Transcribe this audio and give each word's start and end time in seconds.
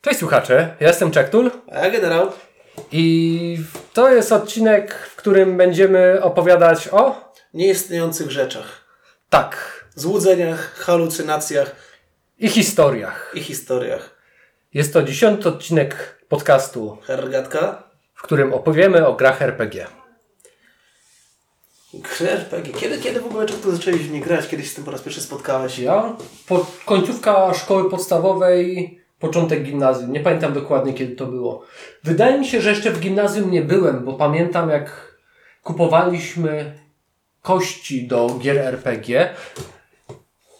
Cześć 0.00 0.18
słuchacze, 0.18 0.76
ja 0.80 0.88
jestem 0.88 1.10
Czektul 1.10 1.50
A 1.72 1.78
ja 1.78 1.90
generał. 1.90 2.32
i 2.92 3.58
to 3.92 4.10
jest 4.10 4.32
odcinek, 4.32 4.94
w 4.94 5.16
którym 5.16 5.56
będziemy 5.56 6.22
opowiadać 6.22 6.88
o... 6.92 7.32
Nieistniejących 7.54 8.30
rzeczach. 8.30 8.84
Tak, 9.30 9.84
Złudzeniach, 9.94 10.74
halucynacjach 10.74 11.76
i 12.38 12.48
historiach. 12.48 13.32
i 13.34 13.40
historiach. 13.40 14.10
Jest 14.74 14.92
to 14.92 15.02
dziesiąty 15.02 15.48
odcinek 15.48 16.18
podcastu, 16.28 16.98
Hergatka. 17.06 17.82
w 18.14 18.22
którym 18.22 18.52
opowiemy 18.52 19.06
o 19.06 19.12
grach 19.14 19.42
RPG. 19.42 19.86
Gry 21.94 22.30
RPG. 22.30 22.72
Kiedy, 22.74 22.98
kiedy 22.98 23.20
w 23.20 23.26
ogóle 23.26 23.46
Czektul 23.46 23.72
zaczęłeś 23.76 24.00
w 24.00 24.10
nie 24.12 24.20
grać? 24.20 24.48
Kiedyś 24.48 24.70
z 24.70 24.74
tym 24.74 24.84
po 24.84 24.90
raz 24.90 25.00
pierwszy 25.02 25.20
spotkałeś? 25.20 25.78
Ja? 25.78 26.16
Po, 26.48 26.66
końcówka 26.84 27.54
szkoły 27.54 27.90
podstawowej, 27.90 29.00
początek 29.18 29.62
gimnazjum. 29.62 30.12
Nie 30.12 30.20
pamiętam 30.20 30.52
dokładnie 30.52 30.94
kiedy 30.94 31.16
to 31.16 31.26
było. 31.26 31.64
Wydaje 32.04 32.38
mi 32.38 32.46
się, 32.46 32.60
że 32.60 32.70
jeszcze 32.70 32.90
w 32.90 33.00
gimnazjum 33.00 33.50
nie 33.50 33.62
byłem, 33.62 34.04
bo 34.04 34.12
pamiętam 34.12 34.70
jak 34.70 35.18
kupowaliśmy 35.62 36.78
kości 37.42 38.06
do 38.06 38.38
gier 38.38 38.58
RPG. 38.58 39.34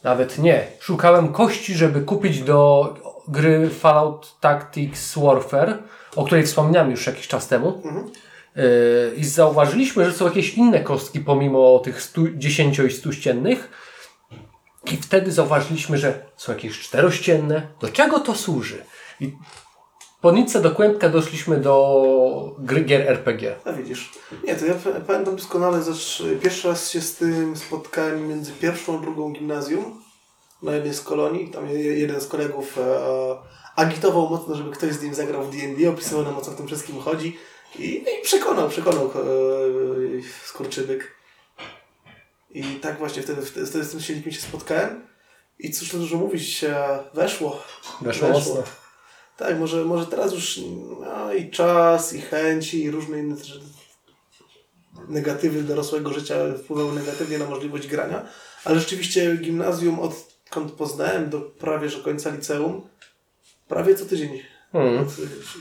Nawet 0.05 0.39
nie. 0.39 0.67
Szukałem 0.81 1.33
kości, 1.33 1.75
żeby 1.75 2.01
kupić 2.01 2.43
do 2.43 2.95
gry 3.29 3.71
Fallout 3.71 4.41
Tactics 4.41 5.19
Warfare, 5.19 5.79
o 6.17 6.25
której 6.25 6.47
wspomniałem 6.47 6.91
już 6.91 7.07
jakiś 7.07 7.29
czas 7.29 7.49
temu. 7.49 7.83
Yy, 8.57 8.63
I 9.17 9.25
zauważyliśmy, 9.25 10.05
że 10.05 10.13
są 10.13 10.25
jakieś 10.25 10.55
inne 10.55 10.81
kostki 10.81 11.21
pomimo 11.21 11.79
tych 11.79 12.03
100, 12.03 12.21
10 12.35 12.79
i 12.79 12.91
100 12.91 13.13
ściennych. 13.13 13.71
I 14.93 14.97
wtedy 14.97 15.33
zauważyliśmy, 15.33 15.99
że 15.99 16.27
są 16.37 16.53
jakieś 16.53 16.81
czterościenne. 16.81 17.69
Do 17.81 17.89
czego 17.89 18.21
to 18.21 18.35
służy? 18.35 18.85
I 19.21 19.33
po 20.21 20.33
nitce 20.33 20.61
do 20.61 20.71
kłębka 20.71 21.09
doszliśmy 21.09 21.57
do 21.57 22.55
gry 22.59 22.81
gier 22.81 23.01
RPG. 23.09 23.57
A 23.65 23.73
widzisz. 23.73 24.13
Nie, 24.45 24.55
to 24.55 24.67
ja 24.67 24.75
pamiętam 25.07 25.37
doskonale, 25.37 25.83
że 25.83 26.27
pierwszy 26.43 26.69
raz 26.69 26.91
się 26.91 27.01
z 27.01 27.17
tym 27.17 27.57
spotkałem 27.57 28.29
między 28.29 28.53
pierwszą 28.53 28.99
a 28.99 29.01
drugą 29.01 29.33
gimnazjum 29.33 30.03
na 30.63 30.75
jednej 30.75 30.95
z 30.95 31.01
kolonii. 31.01 31.49
Tam 31.51 31.69
je- 31.69 31.99
jeden 31.99 32.21
z 32.21 32.27
kolegów 32.27 32.79
e, 32.79 32.99
agitował 33.77 34.31
mocno, 34.31 34.55
żeby 34.55 34.71
ktoś 34.71 34.93
z 34.93 35.03
nim 35.03 35.15
zagrał 35.15 35.43
w 35.45 35.51
D&D, 35.57 35.91
opisywał 35.91 36.25
nam 36.25 36.37
o 36.37 36.41
co 36.41 36.51
w 36.51 36.55
tym 36.57 36.67
wszystkim 36.67 37.01
chodzi 37.01 37.37
i, 37.79 38.03
no 38.07 38.11
i 38.21 38.23
przekonał, 38.23 38.69
przekonał 38.69 39.07
e, 39.07 39.11
skurczybyk. 40.47 41.18
I 42.51 42.63
tak 42.63 42.99
właśnie 42.99 43.23
wtedy, 43.23 43.43
wtedy, 43.43 43.67
wtedy 43.67 43.85
z 43.85 43.91
tym 43.91 44.01
silnikiem 44.01 44.33
się 44.33 44.41
spotkałem. 44.41 45.07
I 45.59 45.71
cóż 45.71 45.91
tu 45.91 45.99
dużo 45.99 46.17
mówić, 46.17 46.65
weszło. 47.15 47.63
Weszło 48.01 48.29
mocno. 48.29 48.63
Tak, 49.37 49.59
może, 49.59 49.85
może 49.85 50.07
teraz 50.07 50.33
już 50.33 50.61
no, 51.01 51.33
i 51.33 51.51
czas, 51.51 52.13
i 52.13 52.21
chęci, 52.21 52.83
i 52.83 52.91
różne 52.91 53.19
inne 53.19 53.37
negatywy 55.09 55.63
dorosłego 55.63 56.13
życia 56.13 56.35
wpływały 56.65 56.93
negatywnie 56.93 57.39
na 57.39 57.47
możliwość 57.47 57.89
grania, 57.89 58.27
ale 58.65 58.81
rzeczywiście 58.81 59.37
gimnazjum 59.37 59.99
odkąd 60.01 60.73
poznałem 60.73 61.31
do 61.31 61.41
prawie 61.41 61.89
że 61.89 62.01
końca 62.01 62.31
liceum, 62.31 62.89
prawie 63.69 63.95
co 63.95 64.05
tydzień 64.05 64.43
Hmm. 64.73 65.07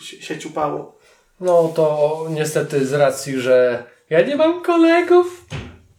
się 0.02 0.40
ciupało. 0.40 1.00
No 1.40 1.72
to 1.76 2.26
niestety 2.30 2.86
z 2.86 2.94
racji, 2.94 3.40
że 3.40 3.84
ja 4.10 4.22
nie 4.22 4.36
mam 4.36 4.62
kolegów, 4.62 5.46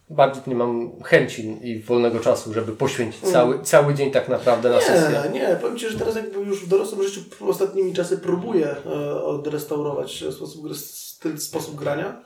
bardziej 0.09 0.43
nie 0.47 0.55
mam 0.55 1.01
chęci 1.03 1.57
i 1.61 1.79
wolnego 1.79 2.19
czasu, 2.19 2.53
żeby 2.53 2.71
poświęcić 2.71 3.21
cały, 3.21 3.61
cały 3.63 3.93
dzień 3.93 4.11
tak 4.11 4.29
naprawdę 4.29 4.69
na 4.69 4.81
sesję. 4.81 5.23
Nie, 5.33 5.39
nie, 5.39 5.57
powiem 5.61 5.77
Ci, 5.77 5.89
że 5.89 5.99
teraz 5.99 6.15
jakby 6.15 6.39
już 6.39 6.65
w 6.65 6.67
dorosłym 6.67 7.03
życiu 7.03 7.21
ostatnimi 7.39 7.93
czasy 7.93 8.17
próbuję 8.17 8.75
e, 8.85 9.23
odrestaurować 9.23 10.23
sposób, 10.35 10.65
gry- 10.65 10.75
styl, 10.75 11.37
sposób 11.37 11.75
grania. 11.75 12.21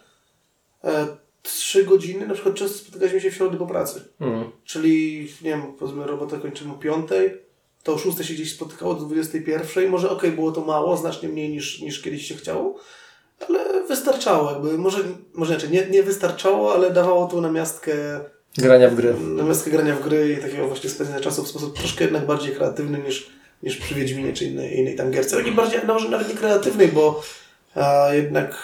E, 0.83 1.07
trzy 1.41 1.83
godziny, 1.83 2.27
na 2.27 2.33
przykład 2.33 2.55
często 2.55 2.77
spotykaliśmy 2.77 3.21
się 3.21 3.31
w 3.31 3.35
środę 3.35 3.57
po 3.57 3.67
pracy. 3.67 4.01
Hmm. 4.19 4.51
Czyli, 4.63 5.27
nie 5.41 5.49
wiem, 5.49 5.73
powiedzmy 5.79 6.07
robotę 6.07 6.39
kończymy 6.39 6.73
o 6.73 6.75
5, 6.75 7.09
to 7.83 7.93
o 7.93 7.97
6 7.97 8.17
się 8.17 8.33
gdzieś 8.33 8.55
spotykało 8.55 8.93
do 8.93 9.05
21. 9.05 9.89
Może 9.89 10.09
okej, 10.09 10.31
było 10.31 10.51
to 10.51 10.61
mało, 10.61 10.97
znacznie 10.97 11.29
mniej 11.29 11.49
niż, 11.49 11.81
niż 11.81 12.01
kiedyś 12.01 12.27
się 12.27 12.35
chciało, 12.35 12.79
ale 13.49 13.72
wystarczało 13.87 14.51
jakby. 14.51 14.77
Może, 14.77 14.99
może 15.33 15.53
inaczej, 15.53 15.69
nie, 15.69 15.85
nie 15.85 16.03
wystarczało, 16.03 16.73
ale 16.73 16.91
dawało 16.91 17.27
to 17.27 17.41
namiastkę, 17.41 17.91
Grania 18.57 18.89
w 18.89 18.95
gry. 18.95 19.13
namiastkę 19.19 19.71
grania 19.71 19.95
w 19.95 20.03
gry 20.03 20.33
i 20.33 20.41
takiego 20.41 20.67
właśnie 20.67 20.89
spędzenia 20.89 21.19
czasu 21.19 21.43
w 21.43 21.47
sposób 21.47 21.77
troszkę 21.77 22.03
jednak 22.03 22.25
bardziej 22.25 22.55
kreatywny 22.55 22.99
niż, 22.99 23.29
niż 23.63 23.77
przy 23.77 23.95
Wiedźminie 23.95 24.33
czy 24.33 24.45
innej, 24.45 24.79
innej 24.79 24.95
tam 24.95 25.11
gierce. 25.11 25.43
Nie 25.43 25.51
bardziej, 25.51 25.79
no 25.87 25.93
może 25.93 26.09
nawet 26.09 26.29
nie 26.29 26.35
kreatywnej, 26.35 26.87
bo 26.87 27.23
a, 27.75 28.13
jednak 28.13 28.63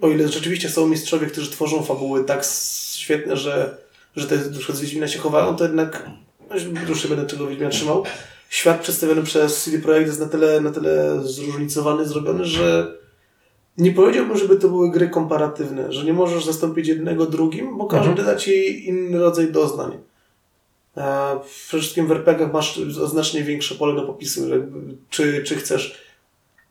o 0.00 0.08
ile 0.08 0.28
rzeczywiście 0.28 0.68
są 0.68 0.88
mistrzowie, 0.88 1.26
którzy 1.26 1.50
tworzą 1.50 1.82
fabuły 1.82 2.24
tak 2.24 2.44
świetne, 2.94 3.36
że, 3.36 3.76
że 4.16 4.26
te 4.26 4.38
dusze 4.38 4.72
z 4.72 4.80
Wiedźmina 4.80 5.08
się 5.08 5.18
chowają, 5.18 5.56
to 5.56 5.64
jednak 5.64 6.10
no, 6.50 6.56
dłużej 6.86 7.10
będę 7.10 7.26
tego 7.26 7.46
Wiedźmina 7.46 7.70
trzymał. 7.70 8.04
Świat 8.48 8.80
przedstawiony 8.80 9.22
przez 9.22 9.64
CD 9.64 9.78
Projekt 9.78 10.06
jest 10.06 10.20
na 10.20 10.26
tyle, 10.26 10.60
na 10.60 10.70
tyle 10.70 11.22
zróżnicowany, 11.22 12.08
zrobiony, 12.08 12.44
że 12.44 12.96
nie 13.78 13.92
powiedziałbym, 13.92 14.38
żeby 14.38 14.56
to 14.56 14.68
były 14.68 14.90
gry 14.90 15.08
komparatywne, 15.08 15.92
że 15.92 16.04
nie 16.04 16.12
możesz 16.12 16.44
zastąpić 16.44 16.88
jednego 16.88 17.26
drugim, 17.26 17.78
bo 17.78 17.86
każdy 17.86 18.22
da 18.24 18.36
ci 18.36 18.88
inny 18.88 19.18
rodzaj 19.18 19.52
doznań. 19.52 19.98
A 20.96 21.36
przede 21.66 21.80
wszystkim 21.82 22.06
w 22.06 22.12
RPG 22.12 22.46
masz 22.52 22.80
znacznie 23.10 23.42
większe 23.42 23.74
pole 23.74 23.94
do 23.94 24.02
popisu, 24.06 24.48
że 24.48 24.66
czy, 25.10 25.42
czy 25.42 25.54
chcesz, 25.56 25.98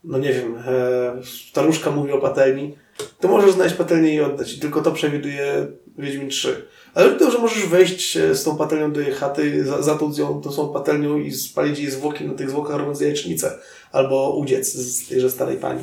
no 0.04 0.18
nie 0.18 0.34
wiem, 0.34 0.56
e, 0.68 1.22
staruszka 1.50 1.92
mówi 1.92 2.12
o 2.12 2.18
patelni, 2.18 2.76
to 3.20 3.28
możesz 3.28 3.52
znaleźć 3.52 3.76
patelnię 3.76 4.16
i 4.16 4.22
oddać. 4.22 4.54
I 4.54 4.60
tylko 4.60 4.82
to 4.82 4.92
przewiduje 4.92 5.68
Wiedźmin 5.98 6.30
3. 6.30 6.66
Ale 6.94 7.12
to, 7.12 7.32
że 7.32 7.38
możesz 7.38 7.66
wejść 7.66 8.18
e, 8.18 8.36
z 8.36 8.44
tą 8.44 8.58
patelnią 8.58 8.92
do 8.92 9.00
jej 9.02 9.12
chaty, 9.12 9.66
za- 9.66 9.82
zatłuc 9.82 10.18
ją 10.18 10.42
tą 10.42 10.50
tą 10.50 10.74
patelnią 10.74 11.18
i 11.18 11.32
spalić 11.32 11.80
jej 11.80 11.92
zwłoki 11.92 12.26
na 12.26 12.34
tych 12.34 12.50
zwłokach 12.50 12.78
robiąc 12.78 13.02
jajecznicę. 13.02 13.60
Albo 13.92 14.36
udziec 14.38 14.74
z 14.74 15.08
tejże 15.10 15.32
starej 15.32 15.58
pani. 15.58 15.82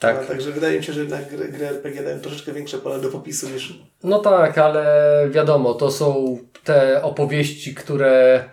Tak. 0.00 0.26
Także 0.26 0.50
wydaje 0.50 0.78
mi 0.78 0.84
się, 0.84 0.92
że 0.92 1.00
jednak 1.00 1.28
gry, 1.28 1.48
gry 1.48 1.68
RPG 1.68 2.02
dają 2.02 2.20
troszeczkę 2.20 2.52
większe 2.52 2.78
pole 2.78 3.00
do 3.00 3.08
popisu 3.08 3.48
niż... 3.48 3.74
No 4.04 4.18
tak, 4.18 4.58
ale 4.58 4.84
wiadomo, 5.30 5.74
to 5.74 5.90
są 5.90 6.38
te 6.64 7.02
opowieści, 7.02 7.74
które 7.74 8.44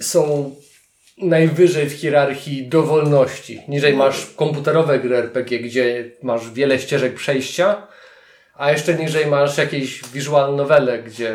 są 0.00 0.54
najwyżej 1.18 1.88
w 1.88 1.92
hierarchii 1.92 2.68
dowolności. 2.68 3.62
Niżej 3.68 3.94
masz 3.94 4.26
komputerowe 4.26 4.98
gry 4.98 5.16
RPG, 5.16 5.58
gdzie 5.58 6.10
masz 6.22 6.50
wiele 6.50 6.78
ścieżek 6.78 7.14
przejścia, 7.14 7.86
a 8.54 8.72
jeszcze 8.72 8.94
niżej 8.94 9.26
masz 9.26 9.58
jakieś 9.58 10.02
visual 10.02 10.56
novele, 10.56 11.02
gdzie 11.02 11.34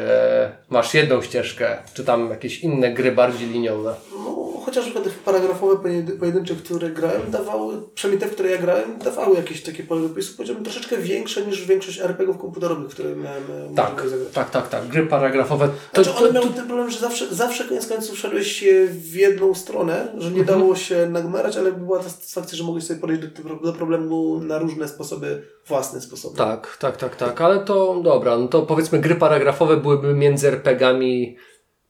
masz 0.70 0.94
jedną 0.94 1.22
ścieżkę, 1.22 1.78
czy 1.94 2.06
tam 2.06 2.30
jakieś 2.30 2.60
inne 2.60 2.94
gry 2.94 3.12
bardziej 3.12 3.50
liniowe. 3.50 3.96
No, 4.12 4.62
chociaż 4.66 4.94
paragrafowe 5.26 5.76
pojedyn- 5.76 6.18
pojedyncze, 6.20 6.56
które 6.56 6.90
grałem, 6.90 7.22
dawały, 7.32 7.74
przynajmniej 7.96 8.22
te, 8.22 8.32
w 8.32 8.36
które 8.36 8.50
ja 8.52 8.58
grałem, 8.58 9.00
dawały 9.00 9.36
jakieś 9.36 9.64
takie 9.64 9.84
popisu, 9.84 10.34
powiedziałbym, 10.38 10.64
troszeczkę 10.66 10.98
większe 10.98 11.46
niż 11.46 11.66
większość 11.66 12.00
RPG-ów 12.02 12.38
komputerowych, 12.38 12.90
które 12.92 13.16
miałem 13.16 13.44
e, 13.72 13.76
Tak, 13.76 14.02
zagrać. 14.10 14.34
tak, 14.34 14.50
tak, 14.50 14.70
tak. 14.70 14.88
Gry 14.88 15.06
paragrafowe. 15.08 15.70
To, 15.94 16.04
Znaczy, 16.04 16.20
to, 16.20 16.24
one 16.26 16.28
to, 16.28 16.34
miały 16.34 16.54
ten 16.56 16.66
problem, 16.68 16.90
że 16.92 17.00
zawsze, 17.00 17.36
zawsze 17.36 17.64
koniec 17.64 17.88
końców 17.88 18.18
szedłeś 18.20 18.52
się 18.52 18.88
w 18.90 19.16
jedną 19.16 19.54
stronę, 19.56 20.08
że 20.18 20.32
nie 20.32 20.40
Mhm. 20.40 20.60
dało 20.60 20.76
się 20.76 21.08
nagmerać, 21.10 21.58
ale 21.58 21.72
była 21.72 22.00
ta 22.00 22.10
satysfakcja, 22.10 22.58
że 22.58 22.64
mogłeś 22.64 22.84
sobie 22.84 23.00
podejść 23.00 23.22
do, 23.22 23.56
do 23.56 23.74
problemu 23.74 24.40
na 24.44 24.60
różne 24.60 24.88
sposoby, 24.88 25.44
własne 25.68 26.02
sposoby. 26.02 26.38
Tak, 26.38 26.78
tak, 26.80 26.98
tak, 26.98 27.16
tak, 27.16 27.42
ale 27.42 27.60
to 27.60 28.02
dobra, 28.04 28.38
no 28.38 28.48
to 28.48 28.62
powiedzmy 28.62 29.00
gry 29.00 29.16
paragrafowe 29.16 29.78
byłyby 29.78 30.14
między 30.14 30.48
RPGami 30.48 31.38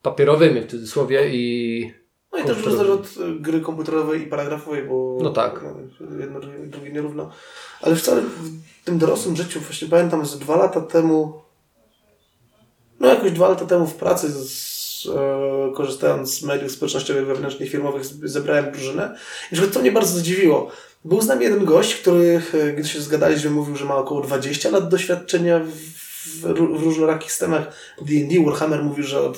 papierowymi 0.02 0.62
w 0.62 0.68
cudzysłowie 0.68 1.30
i... 1.34 2.01
No 2.32 2.38
i 2.38 2.44
też 2.44 2.64
zależy 2.64 2.94
od 2.94 3.06
e, 3.06 3.40
gry 3.40 3.62
komputerowej 3.62 4.22
i 4.22 4.26
paragrafowej, 4.28 4.84
bo 4.84 5.18
No 5.22 5.30
tak. 5.30 5.62
no, 6.00 6.18
jedno 6.20 6.40
drugie- 6.40 6.92
nierówno. 6.94 7.32
Ale 7.82 7.96
w 7.96 8.02
całym 8.02 8.26
w 8.82 8.86
tym 8.86 8.98
dorosłym 8.98 9.36
życiu, 9.36 9.60
właśnie 9.60 9.88
pamiętam, 9.88 10.26
że 10.26 10.38
dwa 10.38 10.56
lata 10.56 10.82
temu, 10.82 11.42
no 13.00 13.08
jakoś 13.08 13.32
dwa 13.32 13.50
lata 13.50 13.66
temu 13.66 13.88
w 13.88 13.96
pracy, 13.96 14.30
z, 14.32 15.08
e, 15.16 15.74
korzystając 15.76 16.40
z 16.40 16.44
mediów 16.44 16.72
społecznościowych 16.72 17.26
wewnętrznych, 17.26 17.70
firmowych, 17.70 18.06
zebrałem 18.06 18.72
drużynę. 18.72 19.16
I 19.52 19.56
to 19.56 19.80
mnie 19.80 19.92
bardzo 19.92 20.16
zadziwiło. 20.18 20.72
Był 21.06 21.22
z 21.22 21.28
nami 21.28 21.44
jeden 21.44 21.66
gość, 21.66 21.96
który, 21.96 22.42
e, 22.54 22.74
gdy 22.74 22.88
się 22.88 23.02
zgadaliśmy, 23.02 23.50
mówił, 23.52 23.76
że 23.76 23.86
ma 23.86 23.96
około 23.96 24.22
20 24.22 24.70
lat 24.70 24.90
doświadczenia 24.90 25.60
w, 25.60 25.70
w, 25.70 26.44
ró- 26.44 26.78
w 26.80 26.84
różnorakich 26.84 27.32
systemach 27.32 27.68
D&D. 28.02 28.46
Warhammer 28.46 28.84
mówił, 28.84 29.04
że 29.04 29.22
od, 29.22 29.38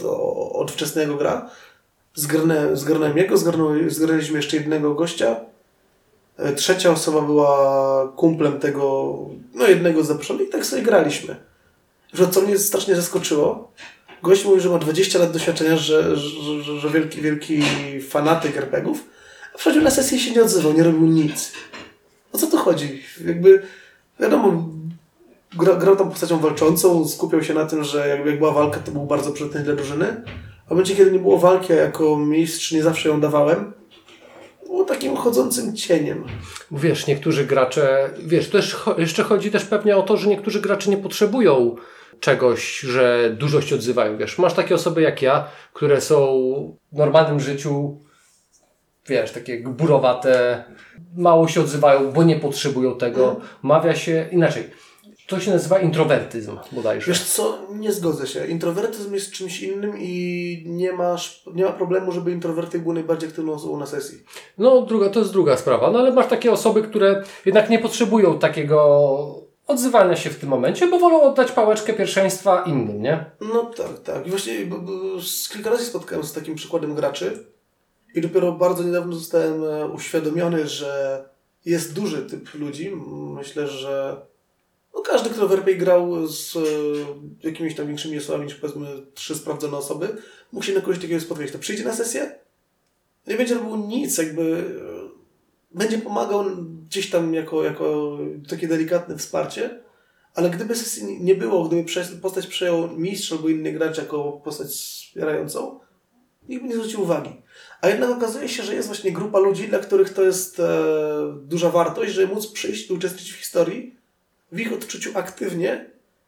od 0.54 0.72
wczesnego 0.72 1.16
gra. 1.16 1.50
Zgarnę, 2.16 2.78
zgarnąłem 2.78 3.18
jego, 3.18 3.38
zgarnął, 3.38 3.70
zgarnęliśmy 3.88 4.38
jeszcze 4.38 4.58
jednego 4.58 4.94
gościa. 4.94 5.36
E, 6.38 6.54
Trzecia 6.54 6.92
osoba 6.92 7.22
była 7.22 8.14
kumplem 8.16 8.60
tego, 8.60 9.16
no 9.54 9.68
jednego 9.68 10.04
z 10.04 10.08
zaproszonych 10.08 10.48
i 10.48 10.52
tak 10.52 10.66
sobie 10.66 10.82
graliśmy. 10.82 11.36
Że 12.14 12.28
co 12.28 12.42
mnie 12.42 12.58
strasznie 12.58 12.96
zaskoczyło, 12.96 13.72
gość 14.24 14.46
mówił, 14.46 14.60
że 14.60 14.70
ma 14.70 14.80
20 14.80 15.20
lat 15.20 15.32
doświadczenia, 15.32 15.78
że, 15.78 16.18
że, 16.18 16.64
że, 16.64 16.80
że 16.80 16.90
wielki, 16.90 17.22
wielki 17.22 17.64
fanatyk 18.02 18.58
RPGów, 18.58 19.04
Wchodził 19.58 19.82
na 19.82 19.92
sesję 19.92 20.18
i 20.18 20.22
się 20.22 20.32
nie 20.32 20.42
odzywał, 20.42 20.74
nie 20.74 20.84
robił 20.84 21.08
nic. 21.08 21.52
O 22.34 22.38
co 22.38 22.48
tu 22.48 22.58
chodzi? 22.58 23.04
Jakby, 23.26 23.62
wiadomo, 24.20 24.70
gra, 25.58 25.76
grał 25.76 25.96
tam 25.96 26.10
postacią 26.10 26.40
walczącą, 26.40 27.08
skupiał 27.08 27.44
się 27.44 27.54
na 27.54 27.66
tym, 27.66 27.84
że 27.84 28.08
jakby 28.08 28.30
jak 28.30 28.40
była 28.40 28.52
walka, 28.52 28.80
to 28.80 28.92
był 28.92 29.06
bardzo 29.06 29.32
przydatny 29.32 29.64
dla 29.64 29.76
drużyny. 29.76 30.22
Momencie, 30.74 30.96
kiedy 30.96 31.12
nie 31.12 31.20
było 31.20 31.38
walki, 31.38 31.74
a 31.74 31.76
jako 31.76 32.18
mistrz 32.18 32.72
nie 32.72 32.84
zawsze 32.84 33.10
ją 33.10 33.22
dawałem, 33.22 33.74
było 34.66 34.86
takim 34.86 35.16
chodzącym 35.16 35.76
cieniem. 35.76 36.24
Wiesz, 36.72 37.08
niektórzy 37.08 37.46
gracze, 37.46 38.10
wiesz, 38.26 38.50
też 38.50 38.76
jeszcze 38.98 39.24
chodzi 39.24 39.52
też 39.52 39.66
pewnie 39.66 39.98
o 39.98 40.04
to, 40.04 40.18
że 40.18 40.30
niektórzy 40.30 40.62
gracze 40.62 40.90
nie 40.90 40.98
potrzebują 40.98 41.76
czegoś, 42.20 42.80
że 42.80 43.36
dużo 43.40 43.62
się 43.62 43.76
odzywają. 43.76 44.18
Wiesz, 44.18 44.38
masz 44.38 44.54
takie 44.54 44.76
osoby 44.76 45.02
jak 45.02 45.22
ja, 45.22 45.48
które 45.74 46.02
są 46.02 46.18
w 46.92 46.98
normalnym 46.98 47.40
życiu, 47.40 48.00
wiesz, 49.08 49.32
takie 49.32 49.60
gburowate, 49.60 50.64
mało 51.16 51.48
się 51.48 51.62
odzywają, 51.62 52.12
bo 52.12 52.24
nie 52.24 52.36
potrzebują 52.36 52.98
tego. 52.98 53.40
Mawia 53.62 53.96
się 53.96 54.28
inaczej. 54.32 54.64
To 55.28 55.40
się 55.40 55.52
nazywa 55.52 55.80
introwertyzm 55.80 56.58
bodajże. 56.72 57.08
Wiesz 57.08 57.24
co, 57.24 57.58
nie 57.72 57.92
zgodzę 57.94 58.28
się. 58.28 58.48
Introwertyzm 58.48 59.14
jest 59.14 59.32
czymś 59.32 59.62
innym 59.62 59.94
i 60.00 60.64
nie, 60.68 60.94
masz, 60.94 61.44
nie 61.54 61.64
ma 61.64 61.72
problemu, 61.72 62.12
żeby 62.12 62.32
introwertyk 62.32 62.84
był 62.84 62.94
najbardziej 62.94 63.30
aktywną 63.30 63.54
osobą 63.54 63.78
na 63.78 63.86
sesji. 63.86 64.24
No, 64.58 64.82
druga, 64.82 65.10
to 65.10 65.20
jest 65.20 65.32
druga 65.32 65.58
sprawa. 65.58 65.92
No, 65.92 66.00
ale 66.00 66.12
masz 66.12 66.28
takie 66.28 66.52
osoby, 66.52 66.82
które 66.84 67.24
jednak 67.46 67.70
nie 67.70 67.80
potrzebują 67.80 68.40
takiego 68.40 69.44
odzywania 69.68 70.16
się 70.16 70.30
w 70.30 70.40
tym 70.40 70.50
momencie, 70.50 70.88
bo 70.88 71.00
wolą 71.00 71.22
oddać 71.22 71.52
pałeczkę 71.52 71.94
pierwszeństwa 71.94 72.64
innym, 72.68 73.02
nie? 73.02 73.26
No 73.54 73.64
tak, 73.78 74.00
tak. 74.04 74.28
I 74.28 74.30
właśnie 74.30 74.66
b- 74.66 74.80
b- 74.80 75.22
z 75.22 75.50
kilka 75.50 75.70
razy 75.70 75.86
spotkałem 75.86 76.24
się 76.24 76.30
z 76.30 76.34
takim 76.34 76.56
przykładem 76.56 76.96
graczy 76.96 77.46
i 78.16 78.22
dopiero 78.22 78.52
bardzo 78.52 78.84
niedawno 78.84 79.16
zostałem 79.16 79.64
e, 79.64 79.88
uświadomiony, 79.88 80.68
że 80.68 81.24
jest 81.66 81.94
duży 81.94 82.26
typ 82.26 82.54
ludzi. 82.54 82.92
Myślę, 83.36 83.68
że 83.68 84.22
no 84.96 85.02
każdy, 85.02 85.30
kto 85.30 85.48
w 85.48 85.52
RP 85.52 85.74
grał 85.76 86.28
z 86.28 86.56
e, 86.56 86.60
jakimiś 87.44 87.76
tam 87.76 87.88
większymi 87.88 88.18
osobami 88.18 88.46
niż 88.46 88.56
powiedzmy 88.56 88.88
trzy 89.14 89.36
sprawdzone 89.36 89.78
osoby, 89.78 90.08
mógł 90.52 90.66
się 90.66 90.74
na 90.74 90.82
kogoś 90.82 91.00
takiego 91.00 91.22
spotkać. 91.22 91.52
To 91.52 91.60
przyjdzie 91.60 91.84
na 91.84 91.94
sesję, 91.94 92.36
nie 93.28 93.36
będzie 93.38 93.56
robił 93.56 93.76
nic, 93.76 94.18
jakby 94.18 94.64
e, 95.74 95.78
będzie 95.78 95.98
pomagał 95.98 96.46
gdzieś 96.88 97.10
tam 97.10 97.34
jako, 97.34 97.64
jako 97.64 98.18
takie 98.50 98.68
delikatne 98.68 99.18
wsparcie, 99.18 99.80
ale 100.36 100.50
gdyby 100.50 100.76
sesji 100.76 101.18
nie- 101.22 101.36
było, 101.36 101.68
gdyby 101.68 101.86
postać 102.22 102.48
przejął 102.48 102.88
mistrz 102.98 103.32
albo 103.32 103.50
inny 103.50 103.72
gracz 103.72 103.98
jako 103.98 104.32
postać 104.44 104.68
wspierającą, 104.68 105.80
nikt 106.50 106.62
by 106.64 106.70
nie 106.70 106.76
zwrócił 106.76 107.02
uwagi. 107.02 107.42
A 107.82 107.90
jednak 107.90 108.10
okazuje 108.10 108.50
się, 108.50 108.64
że 108.64 108.76
jest 108.76 108.88
właśnie 108.88 109.12
grupa 109.12 109.40
ludzi, 109.40 109.68
dla 109.68 109.80
których 109.80 110.14
to 110.14 110.24
jest 110.24 110.60
e, 110.60 110.84
duża 111.42 111.70
wartość, 111.70 112.14
żeby 112.14 112.34
móc 112.34 112.48
przyjść 112.48 112.90
i 112.90 112.94
uczestniczyć 112.94 113.32
w 113.32 113.36
historii 113.40 113.96
w 114.54 114.60
ich 114.60 114.74
odczuciu 114.74 115.12
aktywnie, 115.16 115.86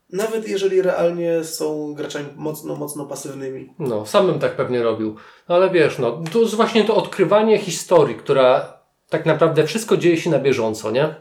nawet 0.10 0.48
jeżeli 0.48 0.82
realnie 0.82 1.44
są 1.44 1.94
graczami 1.94 2.26
mocno, 2.36 2.76
mocno 2.76 3.06
pasywnymi. 3.06 3.74
No, 3.80 4.06
sam 4.06 4.28
bym 4.28 4.40
tak 4.40 4.56
pewnie 4.56 4.84
robił. 4.84 5.16
No, 5.50 5.56
ale 5.56 5.70
wiesz, 5.70 6.00
no, 6.00 6.22
to 6.32 6.40
jest 6.40 6.56
właśnie 6.56 6.84
to 6.84 6.96
odkrywanie 6.96 7.60
historii, 7.60 8.16
która 8.16 8.80
tak 9.10 9.26
naprawdę 9.26 9.68
wszystko 9.68 9.98
dzieje 9.98 10.18
się 10.18 10.30
na 10.30 10.40
bieżąco, 10.40 10.92
nie? 10.92 11.16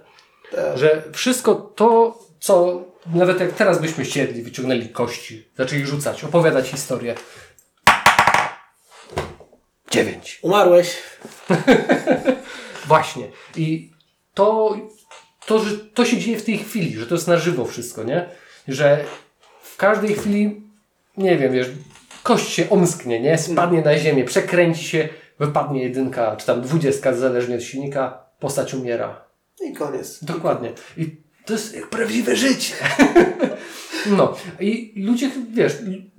Tak. 0.50 0.78
Że 0.78 1.02
wszystko 1.12 1.54
to, 1.54 2.18
co 2.40 2.82
nawet 3.14 3.40
jak 3.40 3.52
teraz 3.52 3.80
byśmy 3.80 4.04
siedli, 4.04 4.42
wyciągnęli 4.42 4.88
kości, 4.88 5.48
zaczęli 5.56 5.84
rzucać, 5.84 6.24
opowiadać 6.24 6.68
historię. 6.68 7.14
Dziewięć. 9.90 10.38
Umarłeś. 10.42 10.96
Właśnie. 12.86 13.28
I 13.56 13.90
to, 14.34 14.76
to, 15.46 15.58
że 15.58 15.70
to 15.94 16.04
się 16.04 16.18
dzieje 16.18 16.38
w 16.38 16.44
tej 16.44 16.58
chwili, 16.58 16.96
że 16.96 17.06
to 17.06 17.14
jest 17.14 17.28
na 17.28 17.38
żywo 17.38 17.64
wszystko, 17.64 18.02
nie? 18.02 18.28
Że 18.68 19.04
w 19.62 19.76
każdej 19.76 20.14
chwili, 20.14 20.62
nie 21.16 21.38
wiem, 21.38 21.52
wiesz, 21.52 21.70
kość 22.22 22.48
się 22.48 22.70
omsknie, 22.70 23.20
nie? 23.20 23.38
Spadnie 23.38 23.82
na 23.82 23.98
ziemię, 23.98 24.24
przekręci 24.24 24.84
się, 24.84 25.08
wypadnie 25.38 25.82
jedynka, 25.82 26.36
czy 26.36 26.46
tam 26.46 26.62
dwudziestka, 26.62 27.14
zależnie 27.14 27.56
od 27.56 27.62
silnika, 27.62 28.24
postać 28.38 28.74
umiera. 28.74 29.24
I 29.60 29.74
koniec. 29.74 30.24
Dokładnie. 30.24 30.72
I 30.96 31.16
to 31.46 31.52
jest 31.52 31.74
jak 31.74 31.88
prawdziwe 31.88 32.36
życie. 32.36 32.74
No. 34.06 34.34
I 34.60 34.92
ludzie, 34.96 35.30
wiesz, 35.52 35.72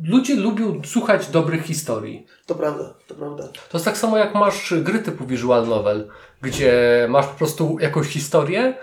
ludzie 0.03 0.35
lubią 0.35 0.81
słuchać 0.85 1.27
dobrych 1.27 1.63
historii. 1.63 2.25
To 2.45 2.55
prawda, 2.55 2.93
to 3.07 3.15
prawda. 3.15 3.43
To 3.43 3.77
jest 3.77 3.85
tak 3.85 3.97
samo 3.97 4.17
jak 4.17 4.33
masz 4.33 4.73
gry 4.73 4.99
typu 4.99 5.25
visual 5.25 5.67
novel, 5.67 6.07
gdzie 6.41 7.05
masz 7.09 7.25
po 7.25 7.33
prostu 7.33 7.77
jakąś 7.79 8.07
historię 8.07 8.73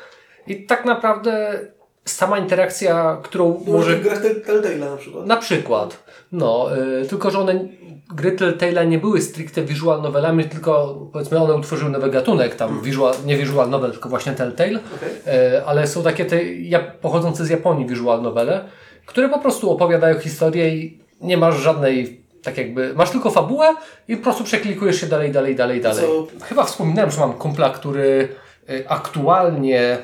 i 0.46 0.66
tak 0.66 0.84
naprawdę 0.84 1.60
sama 2.04 2.38
interakcja, 2.38 3.18
którą 3.22 3.48
Może 3.66 3.72
może... 3.72 3.96
grać 3.96 4.18
Telltale'a 4.18 4.78
na 4.90 4.96
przykład. 4.96 5.26
Na 5.26 5.36
przykład. 5.36 6.04
No, 6.32 6.68
y, 7.02 7.06
tylko 7.08 7.30
że 7.30 7.38
one, 7.38 7.68
gry 8.14 8.36
Telltale'a 8.36 8.86
nie 8.88 8.98
były 8.98 9.20
stricte 9.20 9.62
visual 9.62 10.02
novelami, 10.02 10.44
tylko 10.44 10.98
powiedzmy 11.12 11.38
one 11.38 11.54
utworzyły 11.54 11.90
nowy 11.90 12.10
gatunek, 12.10 12.54
tam 12.54 12.80
visual, 12.82 13.14
nie 13.26 13.36
visual 13.36 13.70
novel, 13.70 13.90
tylko 13.92 14.08
właśnie 14.08 14.32
Telltale, 14.32 14.78
Okej. 14.96 15.34
y, 15.56 15.64
ale 15.66 15.86
są 15.86 16.02
takie 16.02 16.24
te 16.24 16.44
ja, 16.44 16.78
pochodzące 16.80 17.44
z 17.44 17.50
Japonii 17.50 17.86
visual 17.86 18.22
novele, 18.22 18.64
które 19.06 19.28
po 19.28 19.38
prostu 19.38 19.70
opowiadają 19.70 20.18
historię 20.18 20.68
i 20.76 20.98
nie 21.20 21.36
masz 21.36 21.56
żadnej, 21.56 22.20
tak 22.42 22.58
jakby, 22.58 22.94
masz 22.94 23.10
tylko 23.10 23.30
fabułę 23.30 23.74
i 24.08 24.16
po 24.16 24.22
prostu 24.22 24.44
przeklikujesz 24.44 25.00
się 25.00 25.06
dalej, 25.06 25.32
dalej, 25.32 25.56
dalej, 25.56 25.80
dalej. 25.80 26.04
Co- 26.06 26.26
Chyba 26.44 26.64
wspominałem, 26.64 27.10
że 27.10 27.20
mam 27.20 27.32
kumpla, 27.32 27.70
który 27.70 28.28
y, 28.70 28.88
aktualnie 28.88 29.98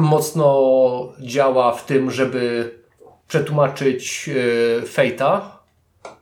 mocno 0.00 1.12
działa 1.20 1.72
w 1.72 1.86
tym, 1.86 2.10
żeby 2.10 2.74
przetłumaczyć 3.28 4.28
y, 4.28 4.82
Fejta, 4.86 5.58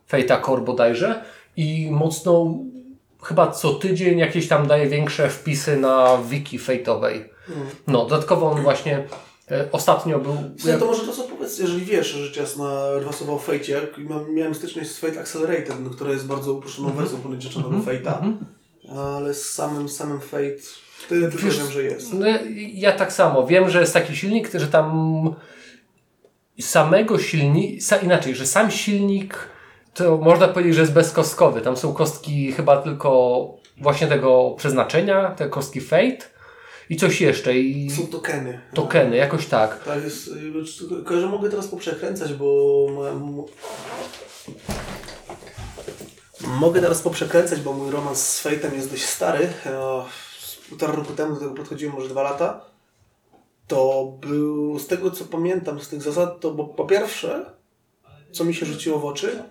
Fejta 0.09 0.41
Core 0.41 0.63
bodajże 0.63 1.25
i 1.57 1.89
mocno 1.91 2.55
chyba 3.23 3.51
co 3.51 3.75
tydzień 3.75 4.19
jakieś 4.19 4.49
tam 4.49 4.67
daje 4.67 4.87
większe 4.87 5.29
wpisy 5.31 5.77
na 5.77 6.19
wiki 6.29 6.59
fejtowej. 6.59 7.25
No, 7.87 8.07
dodatkowo 8.07 8.51
on 8.51 8.63
właśnie 8.63 8.99
y, 9.51 9.71
ostatnio 9.73 10.19
był... 10.19 10.37
Słuchaj, 10.59 10.81
to 10.81 10.87
może 10.87 11.07
to 11.07 11.13
co 11.13 11.23
powiedz, 11.23 11.59
jeżeli 11.59 11.85
wiesz, 11.85 12.07
że 12.07 12.25
rzecz 12.25 12.37
jasna 12.37 12.91
w 13.39 13.49
Fate'cie, 13.49 13.71
jak 13.71 13.99
mam- 13.99 14.35
miałem 14.35 14.55
styczność 14.55 14.91
z 14.91 14.99
Fate 14.99 15.21
Accelerated, 15.21 15.77
która 15.93 16.11
jest 16.11 16.27
bardzo 16.27 16.53
uproszczoną 16.53 16.91
wersją 16.91 17.19
ponoć 17.19 17.43
rzeczoną 17.43 17.71
do 17.71 17.91
Fate'a, 17.91 18.33
ale 18.97 19.35
z 19.35 19.51
samym, 19.51 19.89
samym 19.89 20.21
Fate 20.21 20.88
tyle 21.09 21.29
tylko 21.31 21.47
Wiesz, 21.47 21.59
wiem, 21.59 21.71
że 21.71 21.83
jest. 21.83 22.13
No, 22.13 22.27
ja 22.75 22.93
tak 22.93 23.13
samo. 23.13 23.47
Wiem, 23.47 23.71
że 23.71 23.81
jest 23.81 23.93
taki 23.93 24.17
silnik, 24.17 24.51
że 24.55 24.67
tam 24.67 25.35
samego 26.61 27.19
silnika, 27.19 27.97
inaczej, 27.97 28.35
że 28.35 28.47
sam 28.47 28.71
silnik 28.71 29.49
to 29.95 30.17
można 30.17 30.49
powiedzieć, 30.49 30.75
że 30.75 30.81
jest 30.81 30.93
bezkostkowy. 30.93 31.61
Tam 31.61 31.77
są 31.77 31.93
kostki 31.95 32.53
chyba 32.53 32.83
tylko 32.83 33.45
właśnie 33.81 34.07
tego 34.07 34.55
przeznaczenia, 34.59 35.31
te 35.31 35.49
kostki 35.49 35.81
Fate 35.81 36.19
i 36.91 36.97
coś 36.97 37.21
jeszcze 37.21 37.55
i 37.59 37.91
Są 37.91 38.07
tokeny. 38.07 38.61
tokeny, 38.75 39.17
jakoś 39.17 39.47
tak. 39.47 39.85
Tak 39.85 40.05
jest, 40.05 40.29
y, 40.29 40.89
tylko 40.89 41.21
że 41.21 41.27
mogę 41.27 41.51
teraz 41.51 41.69
poprzekręcać, 41.69 42.33
bo 42.33 42.87
moja, 42.95 43.11
m- 43.13 43.43
mogę 46.47 46.81
teraz 46.81 47.03
poprzekręcać, 47.03 47.61
bo 47.61 47.73
mój 47.73 47.91
romans 47.91 48.29
z 48.37 48.45
Fate'em 48.47 48.75
jest 48.75 48.91
dość 48.91 49.05
stary. 49.05 49.49
Półtora 50.69 50.93
roku 50.93 51.13
temu 51.13 51.35
do 51.35 51.41
tego 51.41 51.53
podchodziłem, 51.55 51.95
może 51.95 52.09
dwa 52.09 52.23
lata. 52.23 52.61
To 53.67 54.13
był, 54.21 54.79
z 54.79 54.87
tego 54.87 55.11
co 55.11 55.25
pamiętam, 55.25 55.81
z 55.81 55.89
tych 55.89 56.03
zasad, 56.03 56.41
to 56.41 56.51
bo 56.51 56.65
po 56.65 56.85
pierwsze, 56.85 57.51
co 58.33 58.45
mi 58.45 58.55
się 58.55 58.67
rzuciło 58.67 58.99
w 58.99 59.05
oczy, 59.05 59.43